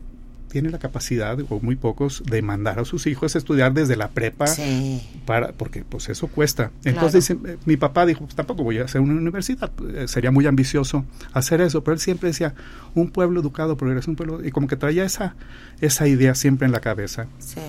[0.50, 4.08] tiene la capacidad, o muy pocos, de mandar a sus hijos a estudiar desde la
[4.08, 5.00] prepa, Sí.
[5.24, 6.72] para porque pues eso cuesta.
[6.82, 6.96] Claro.
[6.96, 10.46] Entonces dice, mi papá dijo, pues tampoco voy a hacer una universidad, eh, sería muy
[10.46, 12.54] ambicioso hacer eso, pero él siempre decía,
[12.96, 15.36] un pueblo educado progresa, un pueblo, y como que traía esa,
[15.80, 17.28] esa idea siempre en la cabeza.
[17.38, 17.60] Sí.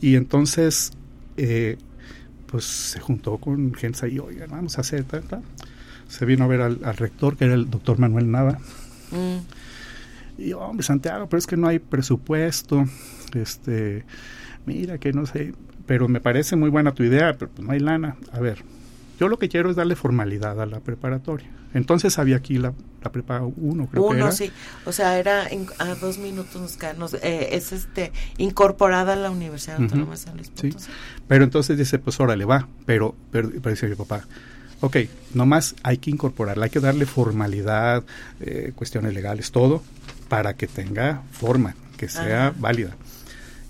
[0.00, 0.92] Y entonces,
[1.36, 1.76] eh,
[2.50, 5.42] pues se juntó con gente ahí, oiga, vamos a hacer tal, tal.
[6.08, 8.58] Se vino a ver al, rector, que era el doctor Manuel Nava.
[9.10, 10.42] Mm.
[10.42, 12.84] Y, hombre, Santiago, pero es que no hay presupuesto.
[13.34, 14.04] Este,
[14.64, 15.52] mira que no sé,
[15.86, 18.16] pero me parece muy buena tu idea, pero pues no hay lana.
[18.32, 18.62] A ver,
[19.18, 21.48] yo lo que quiero es darle formalidad a la preparatoria.
[21.74, 24.32] Entonces había aquí la, la prepa 1, creo que era.
[24.32, 24.50] sí.
[24.86, 30.12] O sea, era a dos minutos, nos, eh, es este, incorporada a la Universidad Autónoma
[30.12, 30.70] de San Luis Sí.
[31.26, 32.68] Pero entonces dice, pues órale, va.
[32.86, 34.22] Pero, pero, dice mi papá,
[34.80, 34.96] ok,
[35.34, 38.04] nomás hay que incorporarla, hay que darle formalidad,
[38.40, 39.82] eh, cuestiones legales, todo,
[40.28, 42.96] para que tenga forma, que sea válida.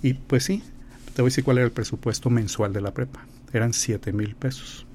[0.03, 0.63] Y pues sí,
[1.15, 3.27] te voy a decir cuál era el presupuesto mensual de la prepa.
[3.53, 4.87] Eran 7 mil pesos.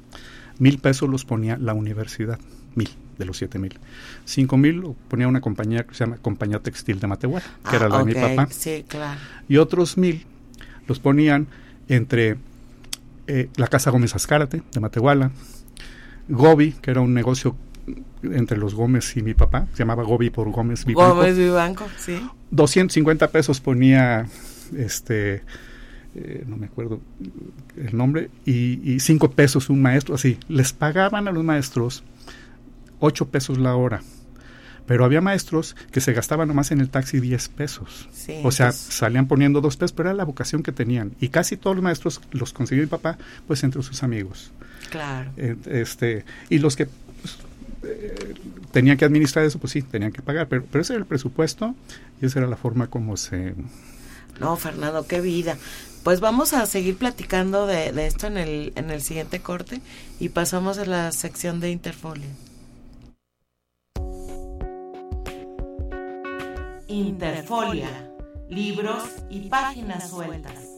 [0.60, 2.40] Mil pesos los ponía la universidad,
[2.76, 3.78] mil de los siete mil.
[4.26, 8.00] Cinco mil ponía una compañía que se llama Compañía Textil de Matehuala, que era la
[8.00, 8.48] de mi ah, papá.
[8.52, 9.20] Sí, claro.
[9.48, 10.26] Y otros mil
[10.88, 11.48] los ponían
[11.88, 12.38] entre
[13.28, 15.32] eh, la Casa Gómez Azcárate de Matehuala,
[16.28, 17.56] Gobi, que era un negocio
[18.24, 21.16] entre los Gómez y mi papá, se llamaba Gobi por Gómez Vivanco.
[21.16, 22.22] Gómez Vivanco, sí.
[22.52, 24.28] 250 pesos ponía
[24.76, 25.44] este
[26.16, 27.02] eh, no me acuerdo
[27.76, 30.38] el nombre, y, cinco pesos un maestro, así.
[30.48, 32.04] Les pagaban a los maestros
[33.00, 34.02] ocho pesos la hora.
[34.86, 38.10] Pero había maestros que se gastaban nomás en el taxi diez pesos.
[38.44, 41.14] o sea, salían poniendo dos pesos, pero era la vocación que tenían.
[41.20, 44.52] Y casi todos los maestros los consiguió mi papá, pues entre sus amigos.
[44.92, 45.32] Claro.
[45.38, 46.88] este, y los que
[47.84, 48.34] eh,
[48.72, 50.48] tenían que administrar eso, pues sí, tenían que pagar.
[50.48, 51.76] Pero, pero ese era el presupuesto
[52.22, 53.56] y esa era la forma como se...
[54.40, 55.58] No, Fernando, qué vida.
[56.04, 59.80] Pues vamos a seguir platicando de, esto en el, en el siguiente corte
[60.20, 62.28] y pasamos a la sección de Interfolio.
[66.90, 68.12] Interfolia,
[68.50, 70.74] libros y páginas sueltas.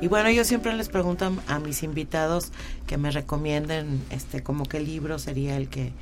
[0.00, 2.50] Y bueno, yo siempre les pregunto a, mis invitados
[2.86, 5.92] que me recomienden este como qué libro sería el que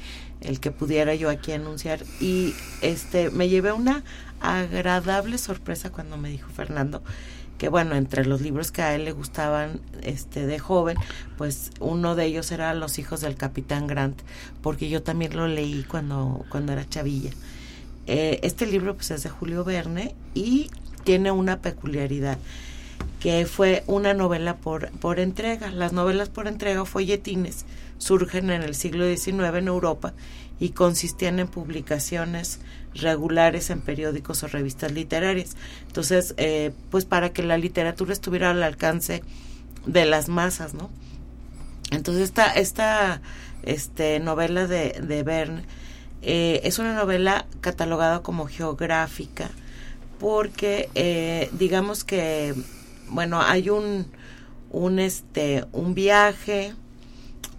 [0.45, 4.05] el que pudiera yo aquí anunciar y este me llevé una
[4.41, 7.03] agradable sorpresa cuando me dijo Fernando
[7.63, 10.97] que bueno, entre los libros que a él le gustaban este de joven,
[11.39, 14.21] pues uno de ellos era Los hijos del capitán Grant,
[14.63, 17.31] porque yo también lo leí cuando cuando era chavilla.
[18.09, 20.71] Eh, este libro pues es de Julio Verne y
[21.05, 22.37] tiene una peculiaridad
[23.21, 25.71] que fue una novela por, por entrega.
[25.71, 27.65] Las novelas por entrega folletines
[28.03, 30.13] surgen en el siglo XIX en Europa
[30.59, 32.61] y consistían en publicaciones
[32.95, 35.57] regulares en periódicos o revistas literarias.
[35.87, 39.23] Entonces, eh, pues para que la literatura estuviera al alcance
[39.87, 40.91] de las masas, ¿no?
[41.91, 43.23] Entonces, esta, esta
[43.63, 45.63] este, novela de, de Verne
[46.23, 49.51] eh, es una novela catalogada como geográfica
[50.19, 52.55] porque, eh, digamos que,
[53.09, 54.07] bueno, hay un,
[54.71, 56.75] un, este, un viaje,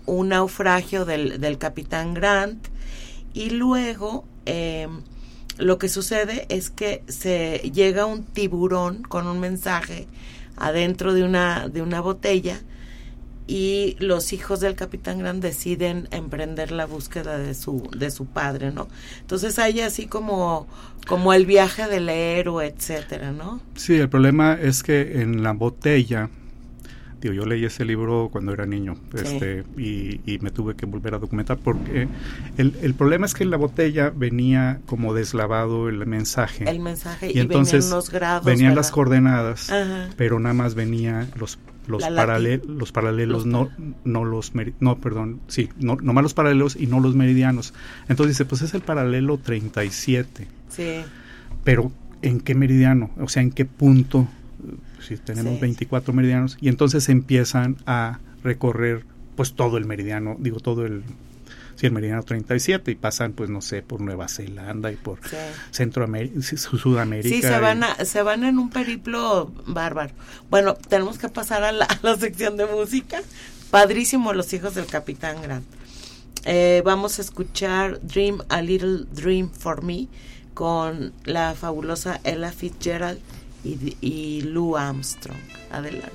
[0.06, 2.68] un naufragio del, del capitán Grant,
[3.34, 4.88] y luego eh,
[5.58, 10.08] lo que sucede es que se llega un tiburón con un mensaje
[10.56, 12.60] adentro de una, de una botella
[13.46, 18.72] y los hijos del capitán Grant deciden emprender la búsqueda de su de su padre,
[18.72, 18.88] ¿no?
[19.20, 20.68] Entonces hay así como
[21.08, 23.60] como el viaje del héroe, etcétera, ¿no?
[23.76, 26.30] Sí, el problema es que en la botella
[27.32, 31.58] yo leí ese libro cuando era niño este, y, me tuve que volver a documentar
[31.58, 32.08] porque
[32.58, 36.70] el, problema es que en la botella venía como deslavado el mensaje.
[36.70, 38.46] El mensaje y, entonces venían grados.
[38.46, 39.72] Venían las coordenadas,
[40.18, 43.70] pero nada más venía los los, los paralelos no
[44.06, 47.74] no los no perdón sí no nomás los paralelos y no los meridianos.
[48.08, 51.02] Entonces dice pues es el paralelo 37 sí.
[51.64, 54.28] Pero en qué meridiano o sea en qué punto
[55.08, 60.86] si tenemos 24 meridianos, y entonces empiezan a recorrer pues todo el meridiano, digo todo
[60.86, 61.04] el,
[61.76, 65.20] sí, el meridiano 37 y pasan pues no sé, por Nueva Zelanda y por
[65.72, 67.36] Centroamérica, Sudamérica.
[67.36, 70.14] Sí, se van, se van en un periplo bárbaro.
[70.50, 71.88] Bueno, tenemos que pasar a la,
[72.20, 73.22] sección de música.
[73.72, 75.66] Padrísimo Los Hijos del Capitán Grant.
[76.46, 80.08] Eh, vamos a escuchar Dream a Little Dream for Me
[80.54, 83.20] con la fabulosa Ella Fitzgerald
[83.64, 85.40] y, y Lou Armstrong.
[85.72, 86.12] Adelante.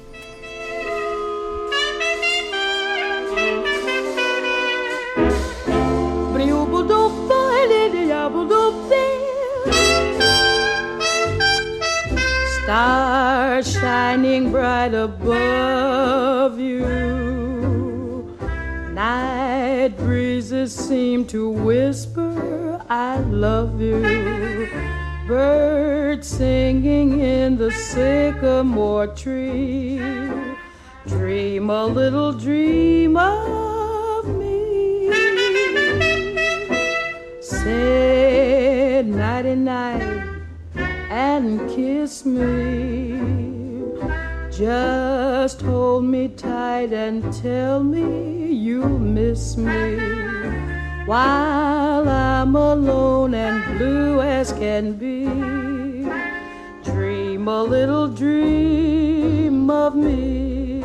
[12.64, 16.86] Stars shining bright above you.
[18.92, 24.97] Night breezes seem to whisper, I love you
[25.28, 29.98] birds singing in the sycamore tree.
[31.06, 35.12] Dream a little dream of me.
[37.42, 40.24] Say nighty night
[41.10, 43.20] and kiss me.
[44.50, 50.27] Just hold me tight and tell me you miss me.
[51.08, 55.24] While I'm alone and blue as can be,
[56.84, 60.82] dream a little dream of me.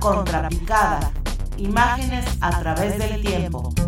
[0.00, 1.12] Contrapicada.
[1.58, 3.79] Imágenes a través del tiempo.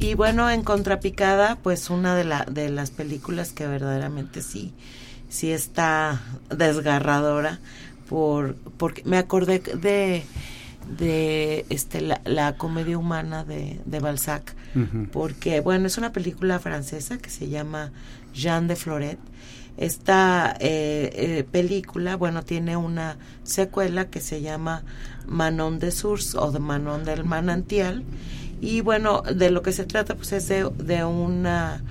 [0.00, 4.72] Y bueno, en Contrapicada, pues una de, la, de las películas que verdaderamente sí,
[5.28, 7.60] sí está desgarradora,
[8.08, 10.24] por, porque me acordé de
[10.98, 14.56] de este la, comedia humana de, de Balzac
[15.12, 17.92] porque bueno es una película francesa que se llama
[18.34, 19.18] Jean de Floret.
[19.76, 24.82] Esta eh, eh, película bueno tiene una secuela que se llama
[25.26, 28.04] Manon de Source o de Manon del manantial
[28.60, 31.82] y bueno de lo que se trata pues es de, de una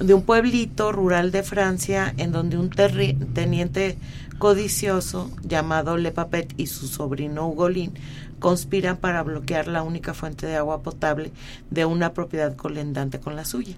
[0.00, 3.98] de un pueblito rural de Francia en donde un teniente
[4.38, 7.92] codicioso llamado Le Papet y su sobrino Ugolín
[8.40, 11.30] conspiran para bloquear la única fuente de agua potable
[11.70, 13.76] de una propiedad colindante con la suya.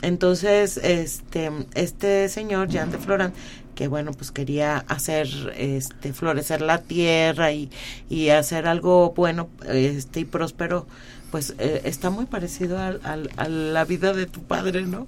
[0.00, 3.34] Entonces, este, este señor, Jean de Florent,
[3.74, 7.68] que bueno, pues quería hacer, este, florecer la tierra y,
[8.08, 10.86] y hacer algo bueno, este, y próspero,
[11.30, 13.16] pues eh, está muy parecido a,
[13.48, 15.06] la vida de tu padre, ¿no?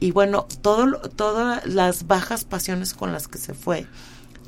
[0.00, 3.86] Y bueno, todo, todas las bajas pasiones con las que se fue,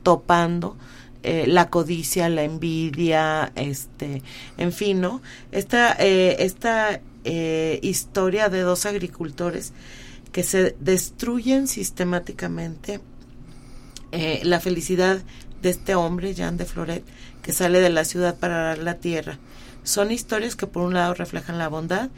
[0.02, 0.76] topando
[1.24, 4.22] eh, la codicia, la envidia, este,
[4.56, 5.20] en fin, ¿no?
[5.50, 9.72] Esta, eh, esta eh, historia de dos agricultores
[10.30, 13.00] que se destruyen sistemáticamente
[14.42, 15.20] la felicidad
[15.60, 17.04] de este hombre, Jean de Floret,
[17.42, 19.38] que sale de la ciudad para la tierra.
[19.82, 22.10] Son historias que por un lado reflejan la bondad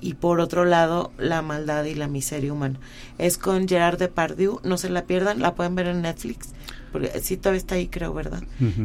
[0.00, 2.78] y por otro lado la maldad y la miseria humana.
[3.18, 6.54] Es con Gerard Depardieu, no se la pierdan, la pueden ver en Netflix
[6.92, 8.42] porque sí todavía está ahí creo, ¿verdad?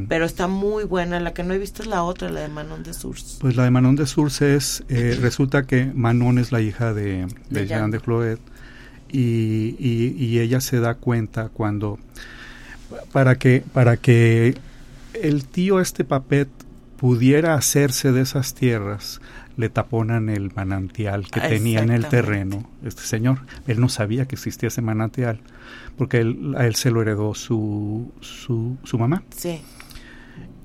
[0.08, 2.84] Pero está muy buena, la que no he visto es la otra, la de Manon
[2.84, 3.38] de Source.
[3.40, 7.28] Pues la de Manon de Source es, eh, resulta que Manon es la hija de,
[7.50, 8.40] de, Jean de Floret
[9.12, 12.00] y, y, ella se da cuenta cuando,
[13.12, 14.56] para que, para que
[15.14, 16.50] el tío este papet
[17.04, 19.20] pudiera hacerse de esas tierras,
[19.58, 23.40] le taponan el manantial que tenía en el terreno este señor.
[23.68, 25.42] Él no sabía que existía ese manantial
[25.98, 29.22] porque él, a él se lo heredó su, su, su mamá.
[29.36, 29.62] Sí.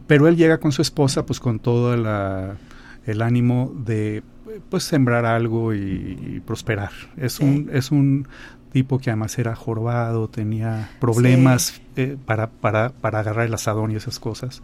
[0.07, 4.23] Pero él llega con su esposa, pues con todo el ánimo de
[4.71, 6.93] pues sembrar algo y, prosperar.
[7.17, 8.29] Es un es un
[8.71, 13.97] tipo que además era jorobado, tenía problemas eh, para, para, para agarrar el asadón y
[13.97, 14.63] esas cosas.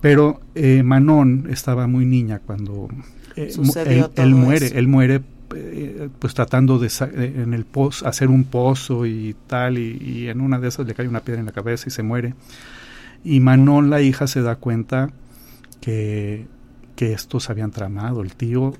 [0.00, 2.88] Pero eh, Manon estaba muy niña cuando
[3.34, 3.52] eh,
[4.16, 5.22] él, muere, él muere
[5.54, 10.58] eh, pues tratando de en el pozo, hacer un pozo y tal, y, en una
[10.58, 12.34] de esas le cae una piedra en la cabeza y se muere.
[13.24, 15.10] Y Manon, la hija, se da cuenta
[15.80, 16.46] que,
[16.96, 18.74] que estos habían tramado, el tío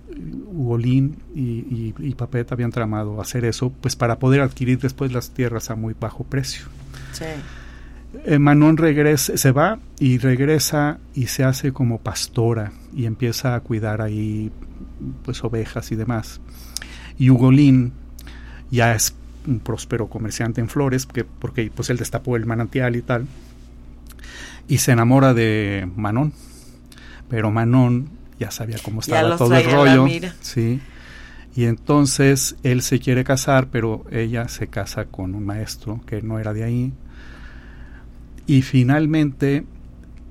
[0.52, 5.70] Ugolín y, y, Papet habían tramado hacer eso, pues para poder adquirir después las tierras
[5.70, 6.66] a muy bajo precio.
[7.20, 7.36] Eh,
[8.38, 14.02] Manon regresa, se va y regresa y se hace como pastora y empieza a cuidar
[14.02, 14.50] ahí
[15.24, 16.40] pues ovejas y demás.
[17.18, 17.92] Y Ugolín
[18.70, 19.14] ya es
[19.46, 23.26] un próspero comerciante en flores, que, porque pues él destapó el manantial y tal,
[24.68, 26.32] y se enamora de Manon,
[27.28, 30.06] pero Manon ya sabía cómo estaba todo el rollo,
[30.40, 30.80] sí,
[31.54, 36.38] y entonces él se quiere casar, pero ella se casa con un maestro que no
[36.38, 36.92] era de ahí,
[38.46, 39.66] y finalmente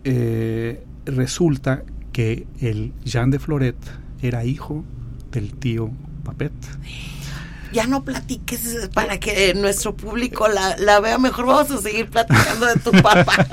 [0.04, 3.76] eh, resulta que el Jean de Floret
[4.22, 4.84] era hijo
[5.32, 5.92] del tío
[6.24, 6.54] Papet.
[7.72, 11.46] Ya no platiques para que nuestro público la, vea mejor.
[11.46, 13.46] Vamos a seguir platicando de tu papá.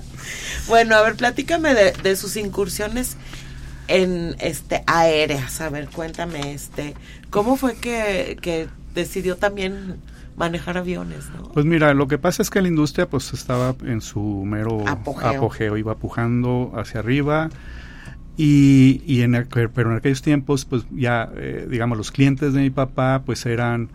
[0.68, 3.16] bueno, a ver, platícame de, sus incursiones
[3.86, 5.60] en este aéreas.
[5.60, 6.94] A ver, cuéntame, este,
[7.28, 10.00] ¿cómo fue que, que decidió también
[10.36, 11.48] manejar aviones, ¿no?
[11.52, 15.76] Pues mira, lo que pasa es que la industria pues estaba en su mero apogeo
[15.76, 17.50] iba pujando hacia arriba
[18.42, 22.70] y, y en, pero en aquellos tiempos, pues ya, eh, digamos, los clientes de mi
[22.70, 23.90] papá, pues eran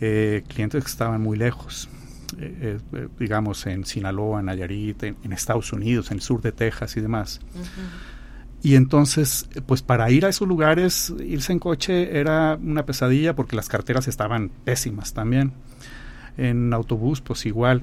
[0.00, 1.88] eh, clientes que estaban muy lejos.
[2.38, 2.78] Eh,
[3.18, 7.40] digamos, en Sinaloa, en Nayarit, en, Estados Unidos, en el sur de Texas y demás.
[8.62, 13.56] Y entonces, pues para ir a esos lugares, irse en coche era una pesadilla porque
[13.56, 15.52] las carteras estaban pésimas también.
[16.36, 17.82] En autobús, pues igual.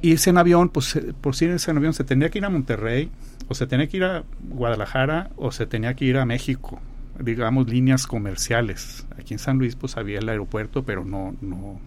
[0.00, 2.50] Irse en avión, pues eh, por si irse en avión se tenía que ir a
[2.50, 3.10] Monterrey,
[3.48, 6.80] o se tenía que ir a Guadalajara, o se tenía que ir a México,
[7.18, 9.06] digamos líneas comerciales.
[9.18, 11.78] Aquí en San Luis, pues había el aeropuerto, pero no, no,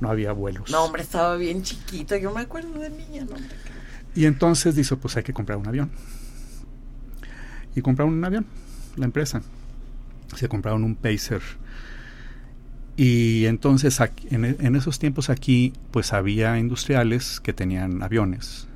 [0.00, 0.70] no había vuelos.
[0.70, 2.16] No, hombre, estaba bien chiquito.
[2.16, 3.36] Yo me acuerdo de niña, no,
[4.14, 5.90] Y entonces dice, pues hay que comprar un avión
[7.74, 8.46] y compraron un avión,
[8.96, 9.42] la empresa.
[10.36, 11.42] Se compraron un Pacer.
[12.96, 13.98] Y entonces
[14.30, 18.68] en, esos tiempos aquí pues había industriales que tenían aviones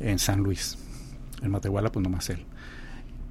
[0.00, 0.78] en San Luis.
[1.42, 2.44] En Matehuala pues nomás él.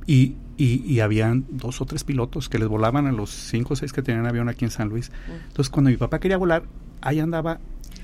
[0.06, 3.94] Y, y, habían dos o tres pilotos que les volaban a los cinco o seis
[3.94, 5.12] que tenían avión aquí en San Luis.
[5.48, 6.64] Entonces cuando mi papá quería volar,
[7.02, 7.60] ahí andaba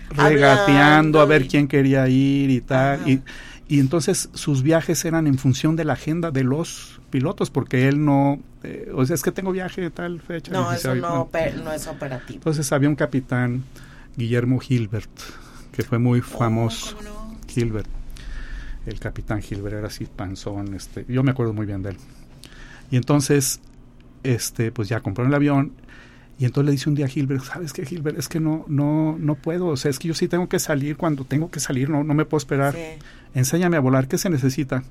[0.09, 3.09] regateando a ver quién quería ir y tal.
[3.09, 3.21] Y,
[3.69, 8.03] y entonces sus viajes eran en función de la agenda de los pilotos, porque él
[8.03, 10.51] no, eh, o sea, es que tengo viaje de tal fecha.
[10.51, 11.29] No, eso no,
[11.71, 12.37] es operativo.
[12.37, 13.63] Entonces había un capitán,
[14.17, 15.11] Guillermo Gilbert,
[15.71, 16.97] que fue muy oh, famoso.
[17.47, 17.87] Gilbert,
[18.87, 21.97] el capitán Gilbert era así panzón, este, yo me acuerdo muy bien de él.
[22.89, 23.59] Y entonces,
[24.23, 25.73] este, pues ya compró el avión
[26.39, 28.17] y entonces le dice un día a Gilbert, ¿sabes qué, Gilbert?
[28.17, 30.97] Es que no, no, no puedo, o sea, es que yo sí tengo que salir
[30.97, 32.73] cuando tengo que salir, no, no me puedo esperar.
[32.73, 34.83] Sí enséñame a volar, ¿qué se necesita?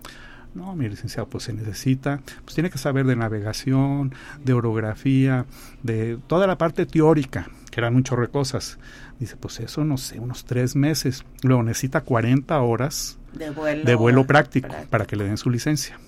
[0.54, 5.46] No, mi licenciado, pues se necesita, pues tiene que saber de navegación, de orografía,
[5.82, 8.78] de toda la parte teórica, que eran un chorro de cosas.
[9.20, 11.24] Dice, pues eso no sé, unos tres meses.
[11.42, 15.98] Luego necesita 40 horas de vuelo, práctico, para que le den su licencia.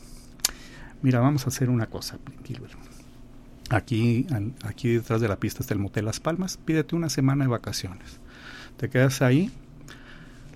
[1.02, 2.74] Mira, vamos a hacer una cosa, Gilbert.
[3.70, 4.26] Aquí,
[4.64, 6.56] aquí detrás de la pista está el Motel Las Palmas.
[6.56, 8.18] Pídete una semana de vacaciones.
[8.76, 9.50] Te quedas ahí.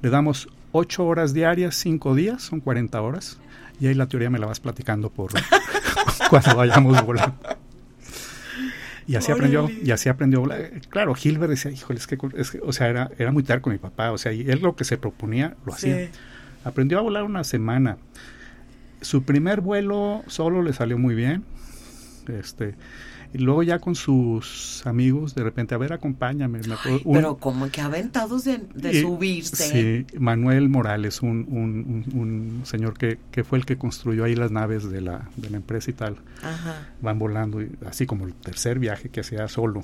[0.02, 3.38] Le damos 8 horas diarias, 5 días, son 40 horas.
[3.78, 5.30] Y ahí la teoría me la vas platicando por
[6.30, 7.38] cuando vayamos volando.
[9.06, 10.42] Y así aprendió, y así aprendió.
[10.88, 12.18] Claro, Gilbert decía, híjole, es que,
[12.62, 14.84] o sea, era, era muy tarde con mi papá, o sea, y él lo que
[14.84, 16.08] se proponía lo hacía.
[16.64, 17.98] Aprendió a volar una semana.
[19.02, 21.44] Su primer vuelo solo le salió muy bien.
[22.28, 22.74] Este,
[23.32, 26.60] y luego ya con sus amigos, de repente, a ver, acompáñame.
[27.12, 28.60] pero como que aventados de,
[29.00, 30.06] subirse.
[30.06, 31.46] Sí, Manuel Morales, un,
[32.14, 35.56] un, señor que, que, fue el que construyó ahí las naves de la, de la
[35.56, 36.16] empresa y tal.
[36.42, 36.90] Ajá.
[37.02, 39.82] Van volando, así como el tercer viaje que hacía solo.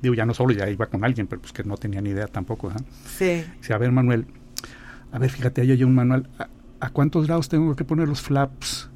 [0.00, 2.28] Digo, ya no solo, ya iba con alguien, pero pues que no tenía ni idea
[2.28, 2.72] tampoco.
[3.18, 3.42] Sí.
[3.58, 4.26] Dice, a ver, Manuel,
[5.10, 6.28] a ver, fíjate, ahí hay un manual.
[6.38, 6.48] ¿A,
[6.78, 8.90] ¿A cuántos grados tengo que poner los flaps?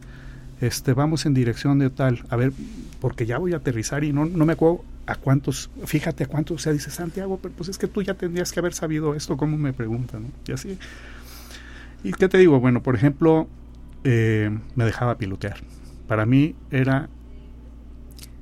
[0.60, 2.24] Este, vamos en dirección de tal.
[2.28, 2.52] A ver,
[3.00, 6.56] porque ya voy a aterrizar y no, no me acuerdo a cuántos, fíjate a cuántos,
[6.56, 9.36] o sea, dice Santiago, pero pues es que tú ya tendrías que haber sabido esto,
[9.36, 10.26] ¿cómo me preguntan?
[10.46, 10.78] Y así.
[12.04, 12.60] ¿Y qué te digo?
[12.60, 13.48] Bueno, por ejemplo,
[14.04, 15.58] eh, me dejaba pilotear.
[16.06, 17.08] Para mí era...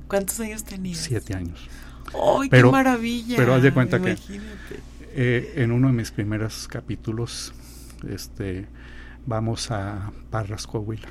[0.08, 0.98] ¿Cuántos años tenías?
[0.98, 1.68] Siete años.
[2.14, 3.36] ¡Ay, qué maravilla!
[3.36, 4.16] Pero haz de cuenta que
[5.14, 7.52] eh, en uno de mis primeros capítulos
[8.08, 8.66] este,
[9.26, 11.08] vamos a Parras, Coahuila.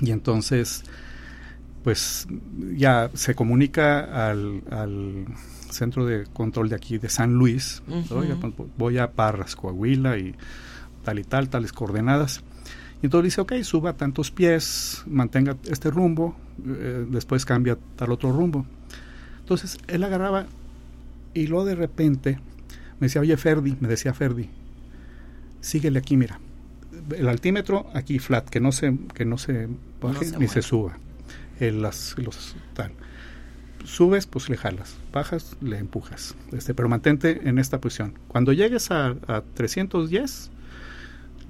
[0.00, 0.84] Y entonces
[1.82, 2.26] pues
[2.76, 5.26] ya se comunica al,
[5.70, 10.34] centro de control de aquí de San Luis, pues, voy a Parras, Coahuila y
[11.04, 12.42] tal y tal, tales coordenadas.
[13.00, 16.36] Y entonces dice, ok, suba tantos pies, mantenga este rumbo,
[16.66, 18.66] eh, después cambia tal otro rumbo.
[19.40, 20.46] Entonces él agarraba
[21.32, 22.38] y luego de repente
[22.98, 24.50] me decía, oye Ferdi, me decía Ferdi,
[25.60, 26.40] síguele aquí, mira,
[27.16, 29.68] el altímetro aquí flat, que no se, que no se
[30.00, 30.96] baje ni se suba
[31.60, 32.92] las, los tal.
[33.84, 36.34] Subes, pues le jalas, bajas, le empujas.
[36.52, 38.14] Este, pero mantente en esta posición.
[38.28, 40.50] Cuando llegues a, a 310,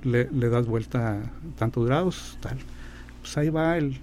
[0.04, 1.20] le, le, das vuelta
[1.56, 2.58] tantos grados, tal.
[3.22, 3.98] Pues ahí va el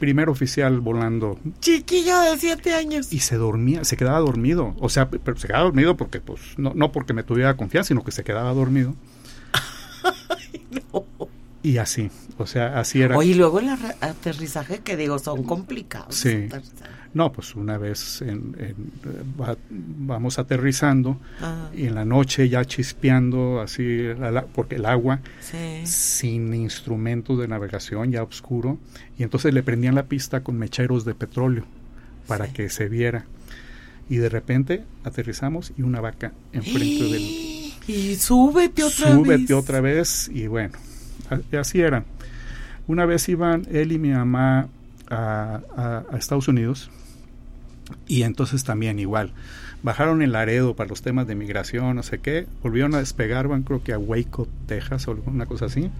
[0.00, 1.38] primer oficial volando.
[1.60, 3.12] Chiquillo de siete años.
[3.12, 4.74] Y se dormía, se quedaba dormido.
[4.80, 8.02] O sea, pero se quedaba dormido porque, pues, no, no porque me tuviera confianza, sino
[8.02, 8.96] que se quedaba dormido.
[10.28, 11.04] Ay, no.
[11.62, 13.16] Y así, o sea, así era.
[13.16, 13.68] Oye, y luego el
[14.00, 16.14] aterrizaje, que digo, son complicados.
[16.14, 16.48] Sí.
[17.14, 18.56] No, pues una vez en,
[19.68, 21.18] vamos aterrizando
[21.76, 24.08] y en la noche ya chispeando, así,
[24.54, 25.20] porque el agua,
[25.84, 28.78] sin instrumentos de navegación, ya oscuro,
[29.18, 31.64] y entonces le prendían la pista con mecheros de petróleo
[32.26, 33.26] para que se viera.
[34.08, 37.22] Y de repente aterrizamos y una vaca enfrente del...
[37.88, 39.14] Y súbete otra vez.
[39.16, 40.78] Súbete otra vez y bueno,
[41.58, 42.04] así era.
[42.86, 44.68] Una vez iban él y mi mamá
[45.08, 46.90] a, Estados Unidos
[48.06, 49.32] y entonces también igual.
[49.82, 52.46] Bajaron el Laredo para los temas de migración, no sé qué.
[52.62, 55.90] Volvieron a despegar, van creo que a Waco, Texas o alguna cosa así.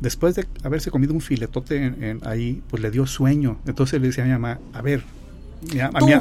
[0.00, 3.58] después de haberse comido un filetote ahí, pues le dio sueño.
[3.66, 5.04] Entonces le decía a mi mamá, a ver,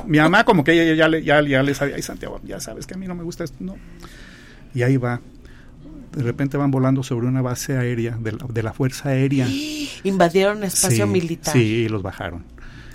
[0.08, 2.94] mi, mamá como que ella ya, ya, ya, le sabía, ay Santiago, ya sabes que
[2.94, 3.76] a mí no me gusta esto, no.
[4.74, 5.22] Y ahí va.
[6.16, 9.48] De repente van volando sobre una base aérea de la, Fuerza Aérea.
[10.04, 11.54] Invadieron espacio militar.
[11.54, 12.46] Sí, y los bajaron.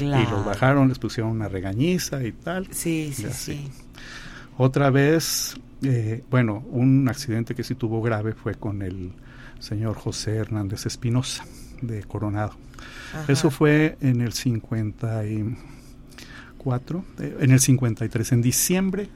[0.01, 2.69] Y los bajaron, les pusieron una regañiza y tal.
[2.71, 3.69] Sí, sí, sí.
[4.57, 9.13] Otra vez, eh, bueno, un accidente que sí tuvo grave fue con el
[9.59, 11.45] señor José Hernández Espinosa
[11.83, 12.53] de Coronado.
[13.27, 19.09] Eso fue en el 54, eh, en el 53, en diciembre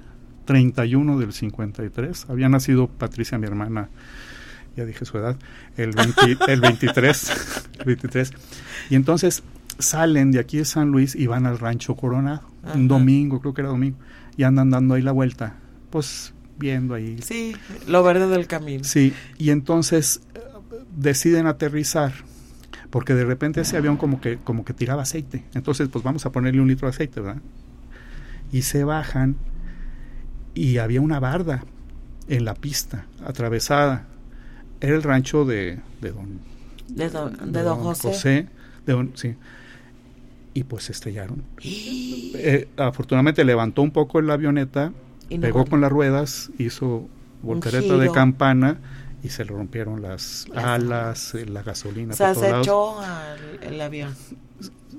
[0.45, 2.26] 31 del 53.
[2.28, 3.88] Había nacido Patricia, mi hermana,
[4.76, 5.36] ya dije su edad,
[5.76, 5.95] el,
[6.49, 7.32] el 23,
[7.84, 8.32] 23.
[8.90, 9.43] Y entonces
[9.78, 12.43] salen de aquí de San Luis y van al rancho Coronado,
[12.74, 13.99] un domingo, creo que era domingo,
[14.36, 15.57] y andan dando ahí la vuelta,
[15.90, 17.18] pues viendo ahí.
[17.22, 18.84] Sí, lo verde del camino.
[18.84, 20.40] Sí, y entonces eh,
[20.97, 22.12] deciden aterrizar
[22.90, 25.45] porque de repente ese avión como que como que tiraba aceite.
[25.55, 27.40] Entonces, pues vamos a ponerle un litro de aceite, ¿verdad?
[28.53, 29.36] Y se bajan
[30.55, 31.64] y había una barda
[32.28, 34.07] en la pista, atravesada.
[34.80, 36.40] Era el rancho de, de don,
[36.88, 37.09] de
[37.62, 38.48] don, José.
[38.86, 39.34] de don, sí.
[40.55, 41.42] Y pues se estrellaron.
[42.34, 44.92] Eh, afortunadamente levantó un poco la avioneta,
[45.28, 47.07] pegó con las ruedas, hizo
[47.42, 48.78] voltereta de campana
[49.22, 52.14] y se le rompieron las alas, eh, la gasolina.
[52.14, 52.96] O sea, se echó
[53.61, 54.14] el avión.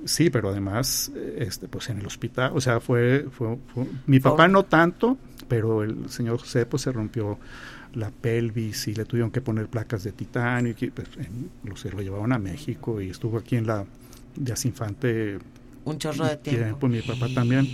[0.05, 3.57] Sí, pero además, este, pues en el hospital, o sea, fue, fue,
[4.05, 7.39] mi papá no tanto, pero el señor José pues se rompió
[7.93, 11.07] la pelvis y le tuvieron que poner placas de titanio y pues,
[11.63, 13.85] lo, se lo llevaron a México y estuvo aquí en la
[14.35, 15.39] de Infante
[15.85, 16.87] un chorro de tiempo.
[16.87, 17.67] mi papá también.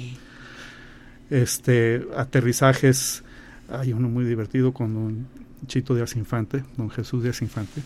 [1.29, 3.23] Este aterrizajes
[3.69, 5.27] hay uno muy divertido con un
[5.67, 7.81] Chito de Infante, don Jesús de Infante.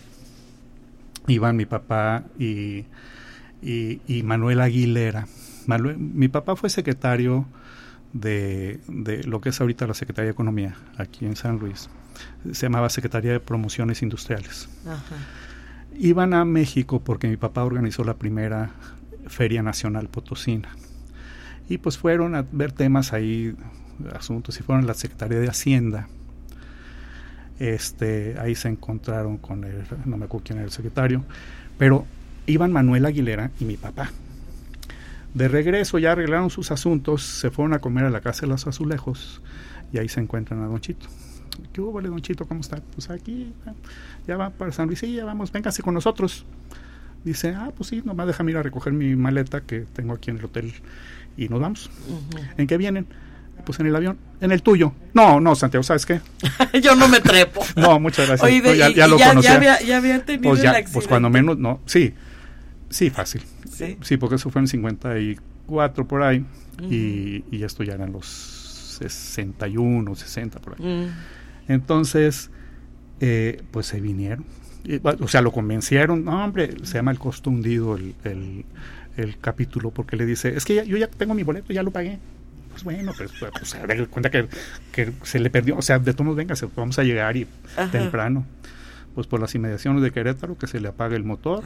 [1.28, 2.86] Iban mi papá y,
[3.64, 5.28] y, Manuel Aguilera.
[5.97, 7.45] mi papá fue secretario
[8.11, 11.89] de, de, lo que es ahorita la Secretaría de Economía, aquí en San Luis.
[12.51, 14.70] Se llamaba Secretaría de Promociones Industriales.
[15.97, 18.72] Iban a México porque mi papá organizó la primera
[19.28, 20.70] Feria Nacional Potosina.
[21.70, 23.55] Y pues fueron a ver temas ahí,
[24.14, 26.07] asuntos, y fueron a la Secretaría de Hacienda
[27.59, 31.24] este, ahí se encontraron con el, no me acuerdo quién era el secretario,
[31.78, 32.05] pero
[32.46, 34.12] iban Manuel Aguilera y mi papá.
[35.34, 38.68] De regreso ya arreglaron sus asuntos, se fueron a comer a la casa de los
[38.68, 39.41] azulejos
[39.91, 41.08] y ahí se encuentran a Don Chito.
[41.72, 42.46] ¿Qué hubo, Don Chito?
[42.46, 42.82] ¿Cómo está?
[42.94, 43.52] Pues aquí,
[44.28, 46.46] ya va para San Luis, sí, ya vamos, véngase con nosotros.
[47.24, 50.38] Dice, ah, pues sí, nomás déjame ir a recoger mi maleta que tengo aquí en
[50.38, 50.74] el hotel
[51.38, 51.89] y nos vamos.
[52.58, 53.08] ¿En qué vienen?
[53.66, 54.94] Pues en el avión, en el tuyo.
[55.14, 56.20] No, no, Santiago, ¿sabes qué?
[56.82, 57.62] Yo no me trepo.
[57.76, 58.52] no, muchas gracias.
[58.52, 59.80] Oye, ya, ya, lo conocía.
[59.82, 60.91] Ya había, tenido pues, el accidente.
[60.94, 62.14] pues cuando menos, no, sí,
[62.94, 63.41] sí, fácil.
[63.70, 66.46] Sí, sí porque eso fue en 54 por ahí
[66.89, 70.86] y, y, esto ya eran los 61, 60 por ahí.
[70.86, 71.72] Mm.
[71.72, 72.50] Entonces,
[73.20, 74.46] eh, pues se vinieron.
[75.20, 76.24] o sea, lo convencieron.
[76.24, 78.66] No, hombre, se llama El costo hundido el, el,
[79.18, 82.20] el capítulo porque le dice, es que yo ya tengo mi boleto, ya lo pagué
[82.74, 84.48] pues bueno, pues, pues se da cuenta que,
[85.22, 87.48] se le perdió, o sea, de todos venga, vamos a llegar y
[87.91, 88.46] temprano,
[89.14, 91.64] pues por las inmediaciones de Querétaro, que se le apaga el motor,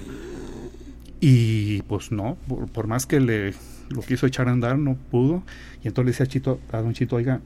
[1.20, 2.38] y pues no,
[2.74, 3.54] por, más que le
[3.90, 5.44] lo quiso echar a andar, no pudo,
[5.84, 7.40] y entonces le decía a Chito, a don Chito, oiga,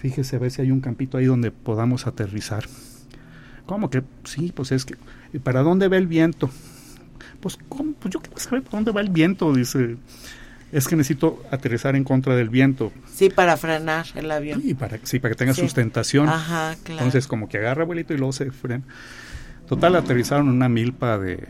[0.00, 2.64] fíjese a ver si hay un campito ahí donde podamos aterrizar.
[3.66, 4.02] ¿Cómo que?
[4.24, 4.96] Sí, pues es que,
[5.40, 6.50] ¿para dónde va el viento?
[7.40, 7.92] Pues, ¿cómo?
[7.92, 9.98] Pues yo quiero saber para dónde va el viento, dice
[10.72, 12.92] es que necesito aterrizar en contra del viento.
[13.12, 14.60] Sí, para frenar el avión.
[14.62, 16.28] Y para, sí, para que tenga sustentación.
[16.28, 17.04] Ajá, claro.
[17.04, 18.84] Entonces, como que agarra abuelito y luego se frena.
[19.66, 21.46] Total, aterrizaron en una milpa de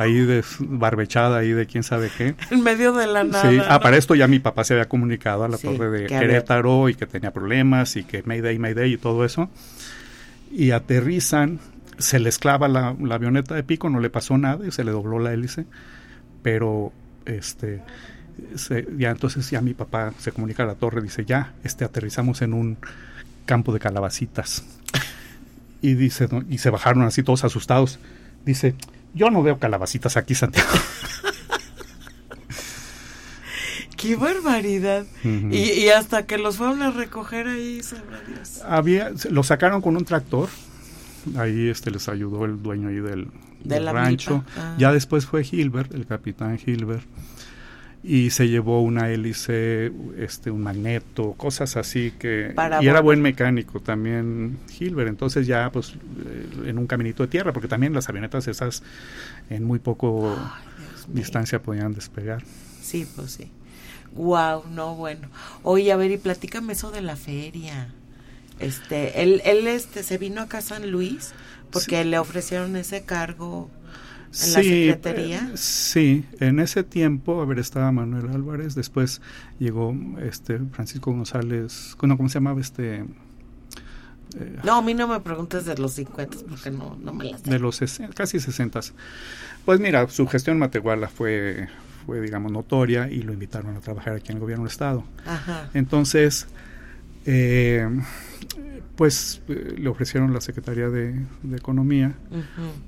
[0.00, 2.34] ahí de barbechada ahí de quién sabe qué.
[2.50, 3.50] En medio de la nada.
[3.50, 6.88] Sí, ah, para esto ya mi papá se había comunicado a la torre de Querétaro
[6.88, 9.50] y que tenía problemas y que Mayday, Mayday y todo eso.
[10.50, 11.60] Y aterrizan,
[11.98, 14.90] se les clava la, la avioneta de pico, no le pasó nada y se le
[14.90, 15.66] dobló la hélice,
[16.42, 16.92] pero
[17.26, 17.82] este
[18.96, 22.54] ya entonces ya mi papá se comunica a la torre, dice, ya, este, aterrizamos en
[22.54, 22.78] un
[23.44, 24.64] campo de calabacitas.
[25.82, 27.98] Y dice, y se bajaron así todos asustados.
[28.44, 28.74] Dice,
[29.14, 30.70] yo no veo calabacitas aquí, Santiago.
[33.96, 35.04] ¡Qué barbaridad!
[35.24, 37.82] y, hasta que los fueron a recoger ahí,
[38.66, 40.48] Había, lo sacaron con un tractor.
[41.36, 43.30] Ahí este les ayudó el dueño ahí del,
[43.86, 44.42] rancho.
[44.56, 44.74] Ah.
[44.78, 47.04] Ya después fue Gilbert, el capitán Gilbert
[48.02, 53.20] y se llevó una hélice, este, un magneto, cosas así que Para y era buen
[53.20, 55.94] mecánico también Hilbert, entonces ya pues
[56.24, 58.82] eh, en un caminito de tierra, porque también las avionetas esas
[59.50, 60.34] en muy poco
[61.08, 62.42] distancia podían despegar.
[62.80, 63.50] Sí, pues sí.
[64.12, 65.28] Wow, no, bueno.
[65.62, 67.92] Oye, a ver, y platícame eso de la feria.
[68.58, 71.32] Este, él, él este, se vino acá a San Luis
[71.70, 73.70] porque le ofrecieron ese cargo
[74.32, 75.38] en la secretaría.
[75.52, 79.20] eh, sí, en ese tiempo, a ver, estaba Manuel Álvarez, después
[79.58, 83.04] llegó este Francisco González, no, ¿cómo se llamaba este?
[84.38, 87.42] Eh, No, a mí no me preguntes de los 50 porque no, no me las
[87.42, 88.80] de los sesen- casi 60.
[89.64, 91.68] Pues mira, su gestión en Matehuala fue,
[92.06, 95.04] fue, digamos, notoria y lo invitaron a trabajar aquí en el gobierno del Estado.
[95.26, 95.68] Ajá.
[95.74, 96.46] Entonces,
[97.26, 97.88] eh,
[99.00, 102.12] pues eh, le ofrecieron la Secretaría de, de Economía,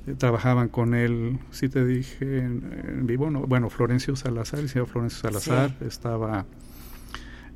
[0.06, 3.46] eh, trabajaban con él, sí te dije en, en vivo, ¿no?
[3.46, 6.44] bueno, Florencio Salazar, el señor Florencio Salazar, estaba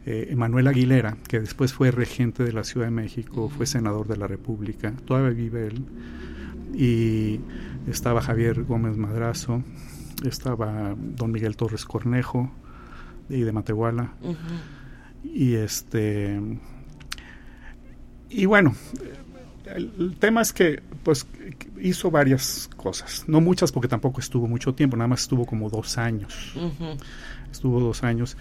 [0.06, 4.16] eh, Emanuel Aguilera, que después fue regente de la Ciudad de México, fue senador de
[4.16, 5.84] la República, todavía vive él,
[6.72, 7.40] y
[7.90, 9.62] estaba Javier Gómez Madrazo,
[10.24, 12.50] estaba don Miguel Torres Cornejo,
[13.28, 14.14] y de Matehuala,
[15.22, 16.40] y este
[18.30, 18.74] y bueno
[19.74, 21.26] el, tema es que pues
[21.80, 23.24] hizo varias cosas.
[23.26, 26.54] No muchas porque tampoco estuvo mucho tiempo nada más estuvo como dos años.
[27.50, 28.36] Estuvo dos años.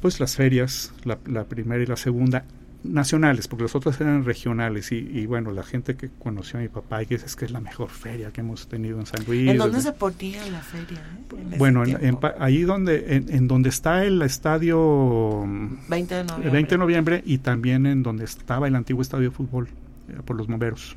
[0.00, 2.44] Pues las ferias la, la primera y la segunda
[2.92, 6.68] nacionales porque las otras eran regionales y, y, bueno la gente que conoció a mi
[6.68, 9.48] papá y dice es que es la mejor feria que hemos tenido en San Luis
[9.50, 10.98] ¿En dónde se ponía la feria?
[10.98, 11.36] eh?
[11.52, 16.26] En bueno en- en ahí donde en, donde está el estadio mm, 20 de el
[16.26, 16.50] noviembre.
[16.52, 19.68] 20 de noviembre y también en donde estaba el antiguo estadio de fútbol
[20.08, 20.96] eh, por los bomberos.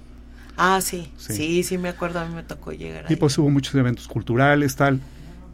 [0.57, 1.09] Ah, sí.
[1.17, 1.33] Sí.
[1.33, 1.63] sí.
[1.63, 2.19] Sí, me acuerdo.
[2.19, 3.15] A mí me tocó llegar Y ahí.
[3.15, 4.99] pues hubo muchos eventos culturales, tal.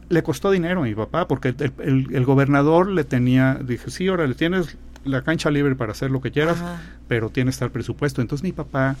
[0.08, 4.08] Le costó dinero a mi papá porque el, el- el gobernador le tenía, dije, sí,
[4.08, 4.76] ahora le tienes
[5.06, 6.80] la cancha libre para hacer lo que quieras, Ajá.
[7.08, 8.20] pero tienes tal presupuesto.
[8.20, 8.96] Entonces mi papá,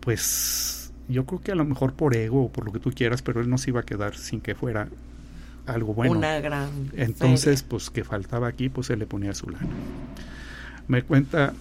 [0.00, 3.22] pues yo creo que a lo mejor por ego o por lo que tú quieras,
[3.22, 4.88] pero él no se iba a quedar sin que fuera
[5.66, 6.12] algo bueno.
[6.18, 6.68] Una gran.
[6.94, 7.68] Entonces, feria.
[7.70, 9.66] pues que faltaba aquí, pues se le ponía su lana.
[10.88, 11.52] Me cuenta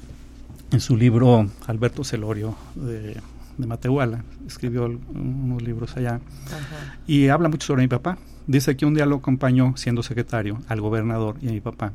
[0.71, 3.17] en su libro Alberto Celorio de,
[3.57, 6.97] de Matehuala, escribió unos libros allá, Ajá.
[7.07, 8.17] y habla mucho sobre mi papá.
[8.47, 11.93] Dice que un día lo acompañó, siendo secretario, al gobernador y a mi papá,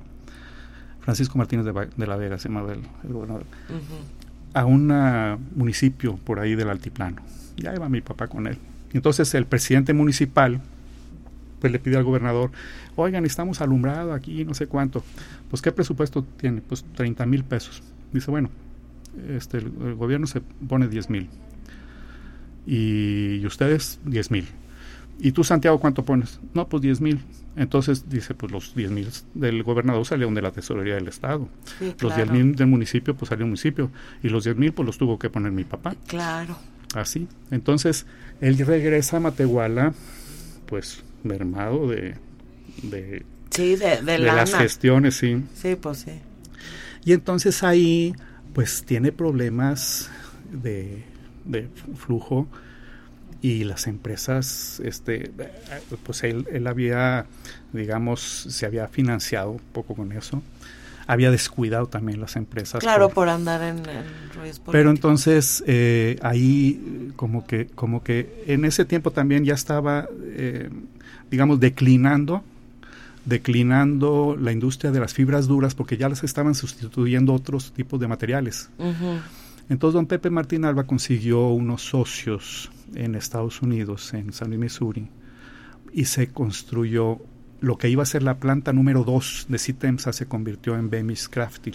[1.01, 3.45] Francisco Martínez de, la Vega, se llamaba el, el gobernador,
[4.55, 7.23] a un ah, municipio por ahí del altiplano.
[7.57, 8.59] Ya iba mi papá con él.
[8.93, 10.61] Entonces el presidente municipal
[11.61, 12.51] pues le pide al gobernador,
[12.97, 15.03] oigan, estamos alumbrado aquí, no sé cuánto.
[15.51, 16.61] Pues ¿qué presupuesto tiene?
[16.61, 17.83] Pues 30 mil pesos.
[18.13, 18.51] Dice, bueno,
[19.29, 21.29] este, el, el gobierno se pone 10 mil.
[22.67, 24.47] Y, y ustedes 10 mil.
[25.21, 26.39] ¿Y tú, Santiago, cuánto pones?
[26.55, 27.21] No, pues 10 mil.
[27.57, 31.49] Entonces dice, pues los 10 mil del gobernador salieron de la tesorería del Estado.
[31.79, 32.33] Sí, Los claro.
[32.33, 33.91] 10 mil del municipio, pues salió el municipio.
[34.23, 35.97] Y los 10 mil, pues los tuvo que poner mi papá.
[36.07, 36.57] Claro.
[36.95, 37.27] Así.
[37.51, 38.07] Entonces,
[38.41, 39.93] él regresa a Matehuala,
[40.67, 42.15] pues, mermado de,
[42.83, 45.43] de, Sí, de, de, de las gestiones, sí.
[45.55, 46.13] Sí, pues sí.
[47.05, 48.15] Y entonces ahí,
[48.53, 50.11] pues, tiene problemas
[50.53, 51.03] de,
[51.45, 52.47] de flujo
[53.41, 55.31] y las empresas, este,
[56.05, 57.27] pues él, él había,
[57.73, 60.43] digamos, se había financiado un poco con eso.
[61.07, 62.81] Había descuidado también las empresas.
[62.81, 64.05] Claro, por- por andar en, en
[64.71, 70.69] Pero entonces eh, ahí como que como que en ese tiempo también ya estaba eh,
[71.31, 72.43] digamos declinando
[73.25, 78.09] declinando la industria de las fibras duras porque ya las estaban sustituyendo otros tipos de
[78.09, 78.71] materiales.
[79.69, 85.09] Entonces don Pepe Martín Alba consiguió unos socios en Estados Unidos, en San Luis, Missouri,
[85.93, 87.19] y se construyó
[87.61, 91.29] lo que iba a ser la planta número 2 de Citemsa se convirtió en Bemis
[91.29, 91.75] Craftil.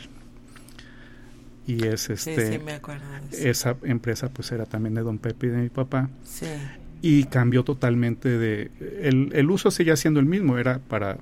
[1.66, 3.49] Y es este sí, me acuerdo de eso.
[3.49, 6.45] esa empresa pues era también de don Pepe y de mi papá Sí.
[7.01, 8.70] y cambió totalmente de
[9.01, 11.18] el, el uso seguía siendo el mismo era para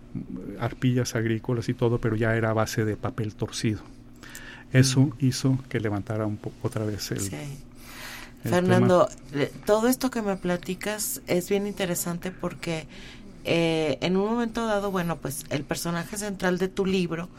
[0.59, 3.81] arpillas agrícolas y todo pero ya era a base de papel torcido
[4.73, 5.11] eso Mm.
[5.25, 7.35] hizo que levantara un poco otra vez el, sí.
[8.43, 12.87] Fernando, eh, todo esto que me platicas es bien interesante porque
[13.43, 17.29] eh, en un momento dado, bueno, pues el personaje central de tu libro,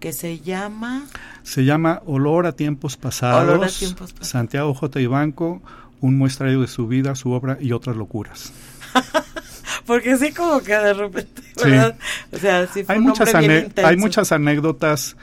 [0.00, 1.04] que se llama...
[1.44, 4.28] se llama Olor a tiempos pasados, Olor a tiempos pasados.
[4.28, 5.00] Santiago J.
[5.00, 5.62] Ibanco
[6.00, 8.52] un muestrario de su vida su obra y otras locuras
[9.86, 11.70] Porque sí, como que de repente, Sí.
[11.70, 11.96] ¿verdad?
[12.32, 15.16] O sea, sí fue hay un muchas, bien hay muchas anécdotas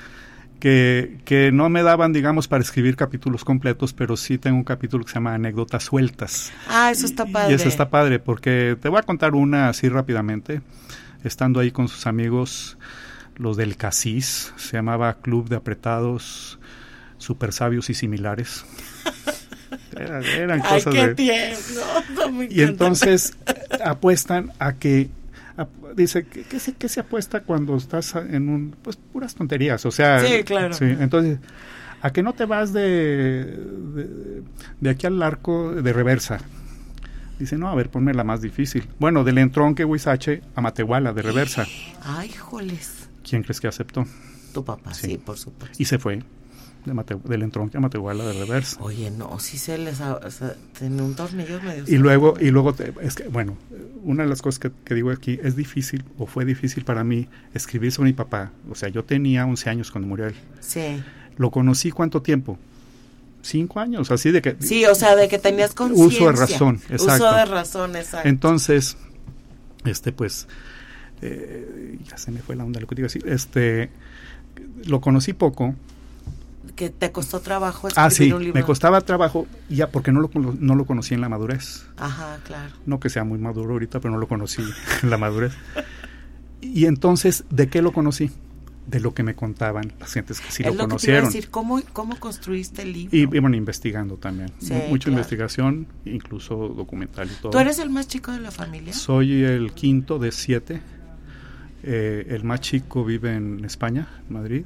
[0.60, 5.04] que, que no me daban, digamos, para escribir capítulos completos, pero sí tengo un capítulo
[5.04, 6.52] que se llama Anécdotas Sueltas.
[6.68, 7.52] Ah, eso está padre.
[7.52, 10.62] Y eso está padre, porque te voy a contar una así rápidamente.
[11.24, 12.78] estando ahí con sus amigos,
[13.36, 16.60] los del CASIS, se llamaba Club de Apretados,
[17.18, 18.66] Super Sabios y Similares.
[19.98, 22.48] Eran, cosas Ay, qué de...
[22.50, 23.36] y entonces
[23.84, 25.10] apuestan a que
[25.96, 30.20] dice que, se, que se apuesta cuando estás en un pues puras tonterías o sea
[30.20, 31.40] sí claro sí, entonces
[32.02, 33.58] a que no te vas de,
[34.80, 36.40] de, aquí al arco de reversa
[37.40, 38.90] Dice, no, a ver, ponme la más difícil.
[39.00, 41.66] Bueno, del entronque Huizache a Matehuala, de reversa.
[42.04, 43.08] Ay, joles.
[43.24, 44.06] ¿Quién crees que aceptó?
[44.54, 45.78] Tu papá, sí, por supuesto.
[45.82, 46.22] Y se fue
[46.86, 48.82] de Mate, del entronque a Matehuala de reversa.
[48.82, 50.02] Oye, no, sí se les...
[50.02, 50.20] O
[50.78, 51.84] tiene un tornillo medio...
[51.88, 53.58] Y luego, y luego es que, bueno,
[54.04, 57.28] una de las cosas que, que, digo aquí, es difícil, o fue difícil para mí,
[57.54, 58.52] escribir sobre mi papá.
[58.70, 60.36] O sea, yo tenía 11 años cuando murió él.
[60.60, 61.02] Sí.
[61.38, 62.58] ¿Lo conocí cuánto tiempo?
[63.42, 64.58] cinco años, así de que...
[64.60, 66.06] Sí, o sea, de que tenías conciencia.
[66.06, 67.26] Uso de razón, exacto.
[67.26, 68.28] Uso de razón, exacto.
[68.28, 68.98] Entonces,
[69.86, 70.48] este, pues,
[71.22, 73.90] eh, ya se me fue la onda lo que digo así, este,
[74.86, 75.76] lo conocí poco.
[76.80, 78.58] Que te costó trabajo escribir ah, sí, un libro.
[78.58, 81.86] me costaba trabajo ya porque no lo, no lo conocí en la madurez.
[81.98, 82.74] Ajá, claro.
[82.86, 84.64] No que sea muy maduro ahorita, pero no lo conocí
[85.04, 85.52] en la madurez.
[86.62, 88.32] Y entonces, ¿de qué lo conocí?
[88.88, 91.26] de lo que me contaban las gentes que sí lo, conocieron.
[91.26, 93.16] decir, ¿cómo, ¿cómo construiste el libro?
[93.16, 94.52] Y, bueno, investigando también.
[94.90, 97.52] Mucha investigación, incluso documental y todo.
[97.52, 98.94] ¿Tú eres el más chico de la familia?
[98.94, 100.82] Soy el quinto de siete.
[101.84, 104.66] Eh, el más chico vive en España, en Madrid.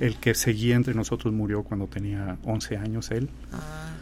[0.00, 3.28] El que seguía entre nosotros murió cuando tenía 11 años él.
[3.52, 3.96] Ah.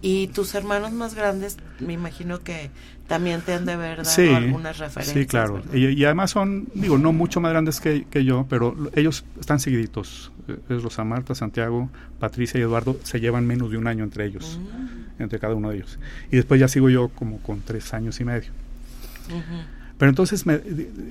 [0.00, 2.70] Y tus hermanos más grandes, me imagino que
[3.08, 5.18] también te han de ver dado algunas referencias.
[5.18, 5.60] Sí, claro.
[5.74, 10.30] Y, además son, digo, no mucho más grandes que, yo, pero ellos están seguiditos.
[10.68, 11.90] Es Rosa Marta, Santiago,
[12.20, 15.22] Patricia y Eduardo se llevan menos de un año entre ellos, mm.
[15.22, 15.98] entre cada uno de ellos.
[16.30, 18.52] Y después ya sigo yo como con tres años y medio.
[19.98, 20.60] Pero entonces me,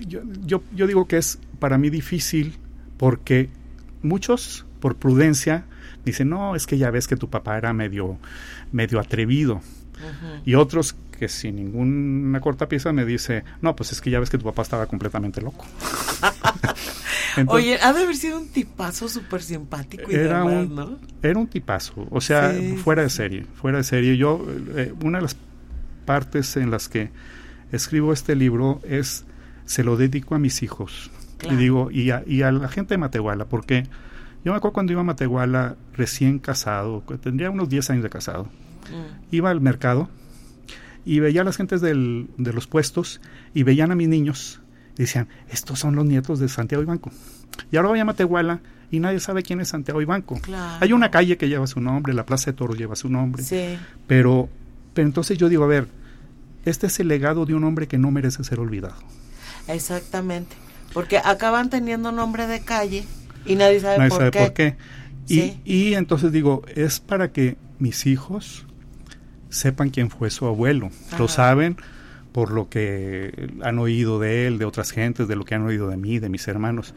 [0.07, 2.55] yo, yo, yo digo que es para mí difícil
[2.97, 3.49] porque
[4.01, 5.65] muchos, por prudencia,
[6.05, 8.17] dicen, no, es que ya ves que tu papá era medio
[8.71, 9.61] medio atrevido.
[10.45, 14.29] Y otros que sin ninguna corta pieza me dice, no, pues es que ya ves
[14.29, 15.65] que tu papá estaba completamente loco.
[17.47, 20.99] Oye, ha de haber sido un tipazo súper simpático y era un, ¿no?
[21.21, 24.17] Era un tipazo, o sea, fuera de serie, fuera de serie.
[24.17, 24.45] Yo,
[24.75, 25.37] eh, una de las
[26.05, 27.11] partes en las que
[27.71, 29.25] escribo este libro es,
[29.65, 31.11] se lo dedico a mis hijos.
[31.49, 33.83] Y digo, y a, y a la gente de Matehuala, porque
[34.43, 38.45] yo me acuerdo cuando iba a Matehuala recién casado, tendría unos 10 años de casado.
[38.45, 39.35] Mm.
[39.35, 40.09] Iba al mercado
[41.05, 43.21] y veía a las gentes del, de los puestos
[43.53, 44.61] y veían a mis niños
[44.97, 47.11] y decían, estos son los nietos de Santiago Ibanco.
[47.71, 50.39] Y ahora voy a Matehuala y nadie sabe quién es Santiago Ibanco.
[50.79, 53.43] Hay una calle que lleva su nombre, la Plaza de Toros lleva su nombre.
[53.43, 53.77] Sí.
[54.07, 54.49] Pero,
[54.93, 55.87] pero entonces yo digo, a ver,
[56.65, 58.95] este es el legado de un hombre que no merece ser olvidado.
[59.67, 60.55] Exactamente.
[60.93, 63.05] Porque acaban teniendo nombre de calle
[63.45, 64.75] y nadie sabe, por, qué.
[65.27, 68.65] Y, entonces digo, es para que mis hijos
[69.49, 70.89] sepan quién fue su abuelo.
[71.17, 71.77] Lo saben
[72.31, 75.89] por lo que han oído de él, de otras gentes, de lo que han oído
[75.89, 76.93] de mí, de mis hermanos.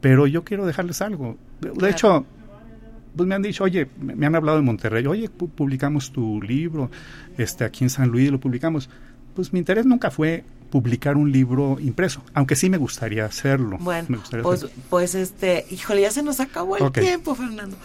[0.00, 1.36] Pero yo quiero dejarles algo.
[1.60, 2.26] De hecho,
[3.16, 6.90] pues me han dicho, oye, me han hablado de Monterrey, oye, publicamos tu libro,
[7.38, 8.90] este, aquí en San Luis lo publicamos.
[9.34, 10.44] Pues mi interés nunca fue
[10.76, 13.78] publicar un libro impreso, aunque sí me gustaría hacerlo.
[13.80, 17.78] Bueno, pues, pues este, híjole, ya se nos acabó el tiempo, Fernando.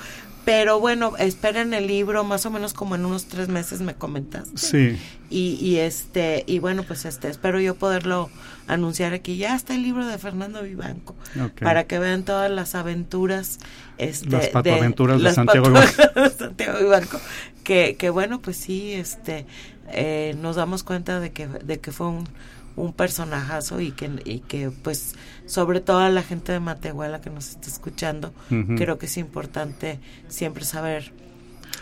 [0.44, 4.58] Pero bueno, esperen el libro más o menos como en unos tres meses me comentaste.
[4.58, 5.00] Sí.
[5.30, 8.30] Y, y este, y bueno, pues este, espero yo poderlo
[8.68, 9.38] anunciar aquí.
[9.38, 11.16] Ya está el libro de Fernando Vivanco.
[11.62, 13.60] Para que vean todas las aventuras.
[13.98, 16.20] Este, las patoaventuras de, Santiago Vivanco.
[16.20, 17.22] de Santiago Vivanco.
[17.64, 19.46] Que, que bueno, pues sí, este,
[19.94, 22.28] eh, nos damos cuenta de que, de que fue un
[22.76, 25.16] un personajazo y que, y que pues
[25.46, 28.34] sobre todo a la gente de Matehuala que nos está escuchando,
[28.78, 31.12] creo que es importante siempre saber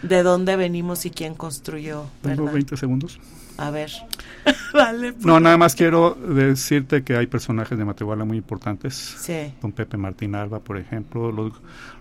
[0.01, 2.05] de dónde venimos y quién construyó.
[2.21, 3.19] Tengo 20 segundos.
[3.57, 3.91] A ver.
[4.73, 5.13] vale.
[5.13, 5.25] Pues.
[5.25, 8.95] No, nada más quiero decirte que hay personajes de Matehuala muy importantes.
[8.95, 9.53] Sí.
[9.61, 11.51] Don Pepe Martín Alba, por ejemplo, los,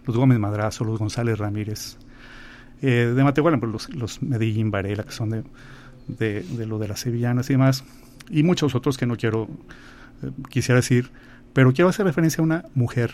[0.06, 1.96] los Gómez Madrazo, los González Ramírez.
[2.80, 5.42] Eh, de Matehuala, pues, los, los Medellín Varela, que son de,
[6.06, 7.84] de, de lo de las sevillanas y demás
[8.30, 9.48] y muchos otros que no quiero,
[10.22, 11.10] eh, quisiera decir,
[11.52, 13.12] pero quiero hacer referencia a una mujer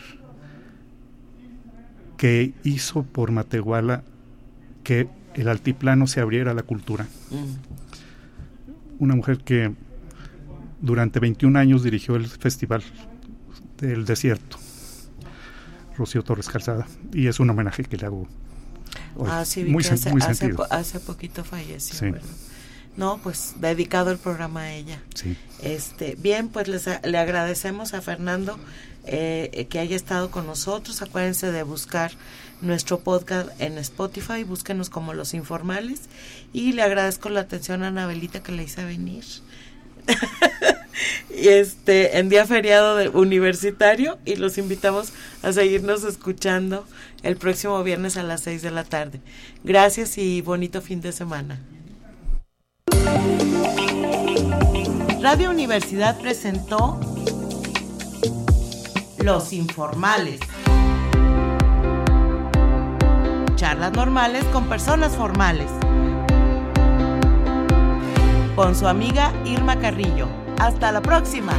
[2.17, 4.03] que hizo por Matehuala
[4.83, 7.07] que el altiplano se abriera a la cultura.
[7.31, 9.03] Mm.
[9.03, 9.73] Una mujer que
[10.81, 12.83] durante 21 años dirigió el Festival
[13.79, 14.59] del Desierto,
[15.97, 18.29] Rocío Torres Calzada, y es un homenaje que le hago
[19.27, 22.15] Ah, sí, muy, hace, muy hace, hace, poquito falleció.
[22.97, 25.03] No, pues dedicado el programa a ella.
[25.15, 25.37] Sí.
[25.63, 28.59] Este, bien, pues les, le agradecemos a Fernando
[29.07, 31.03] eh, que haya estado con nosotros.
[31.03, 32.13] Acuérdense de buscar
[32.61, 36.03] nuestro podcast en Spotify, búsquenos como Los Informales.
[36.53, 39.25] Y le agradezco la atención a Anabelita que le hice venir.
[41.37, 46.87] y este, en día feriado de universitario y los invitamos a seguirnos escuchando
[47.23, 49.21] el próximo viernes a las 6 de la tarde.
[49.65, 51.59] Gracias y bonito fin de semana.
[55.25, 57.01] Radio Universidad presentó
[59.19, 60.39] Los Informales.
[63.57, 65.71] Charlas normales con personas formales.
[68.55, 70.29] Con su amiga Irma Carrillo.
[70.59, 71.55] Hasta la próxima.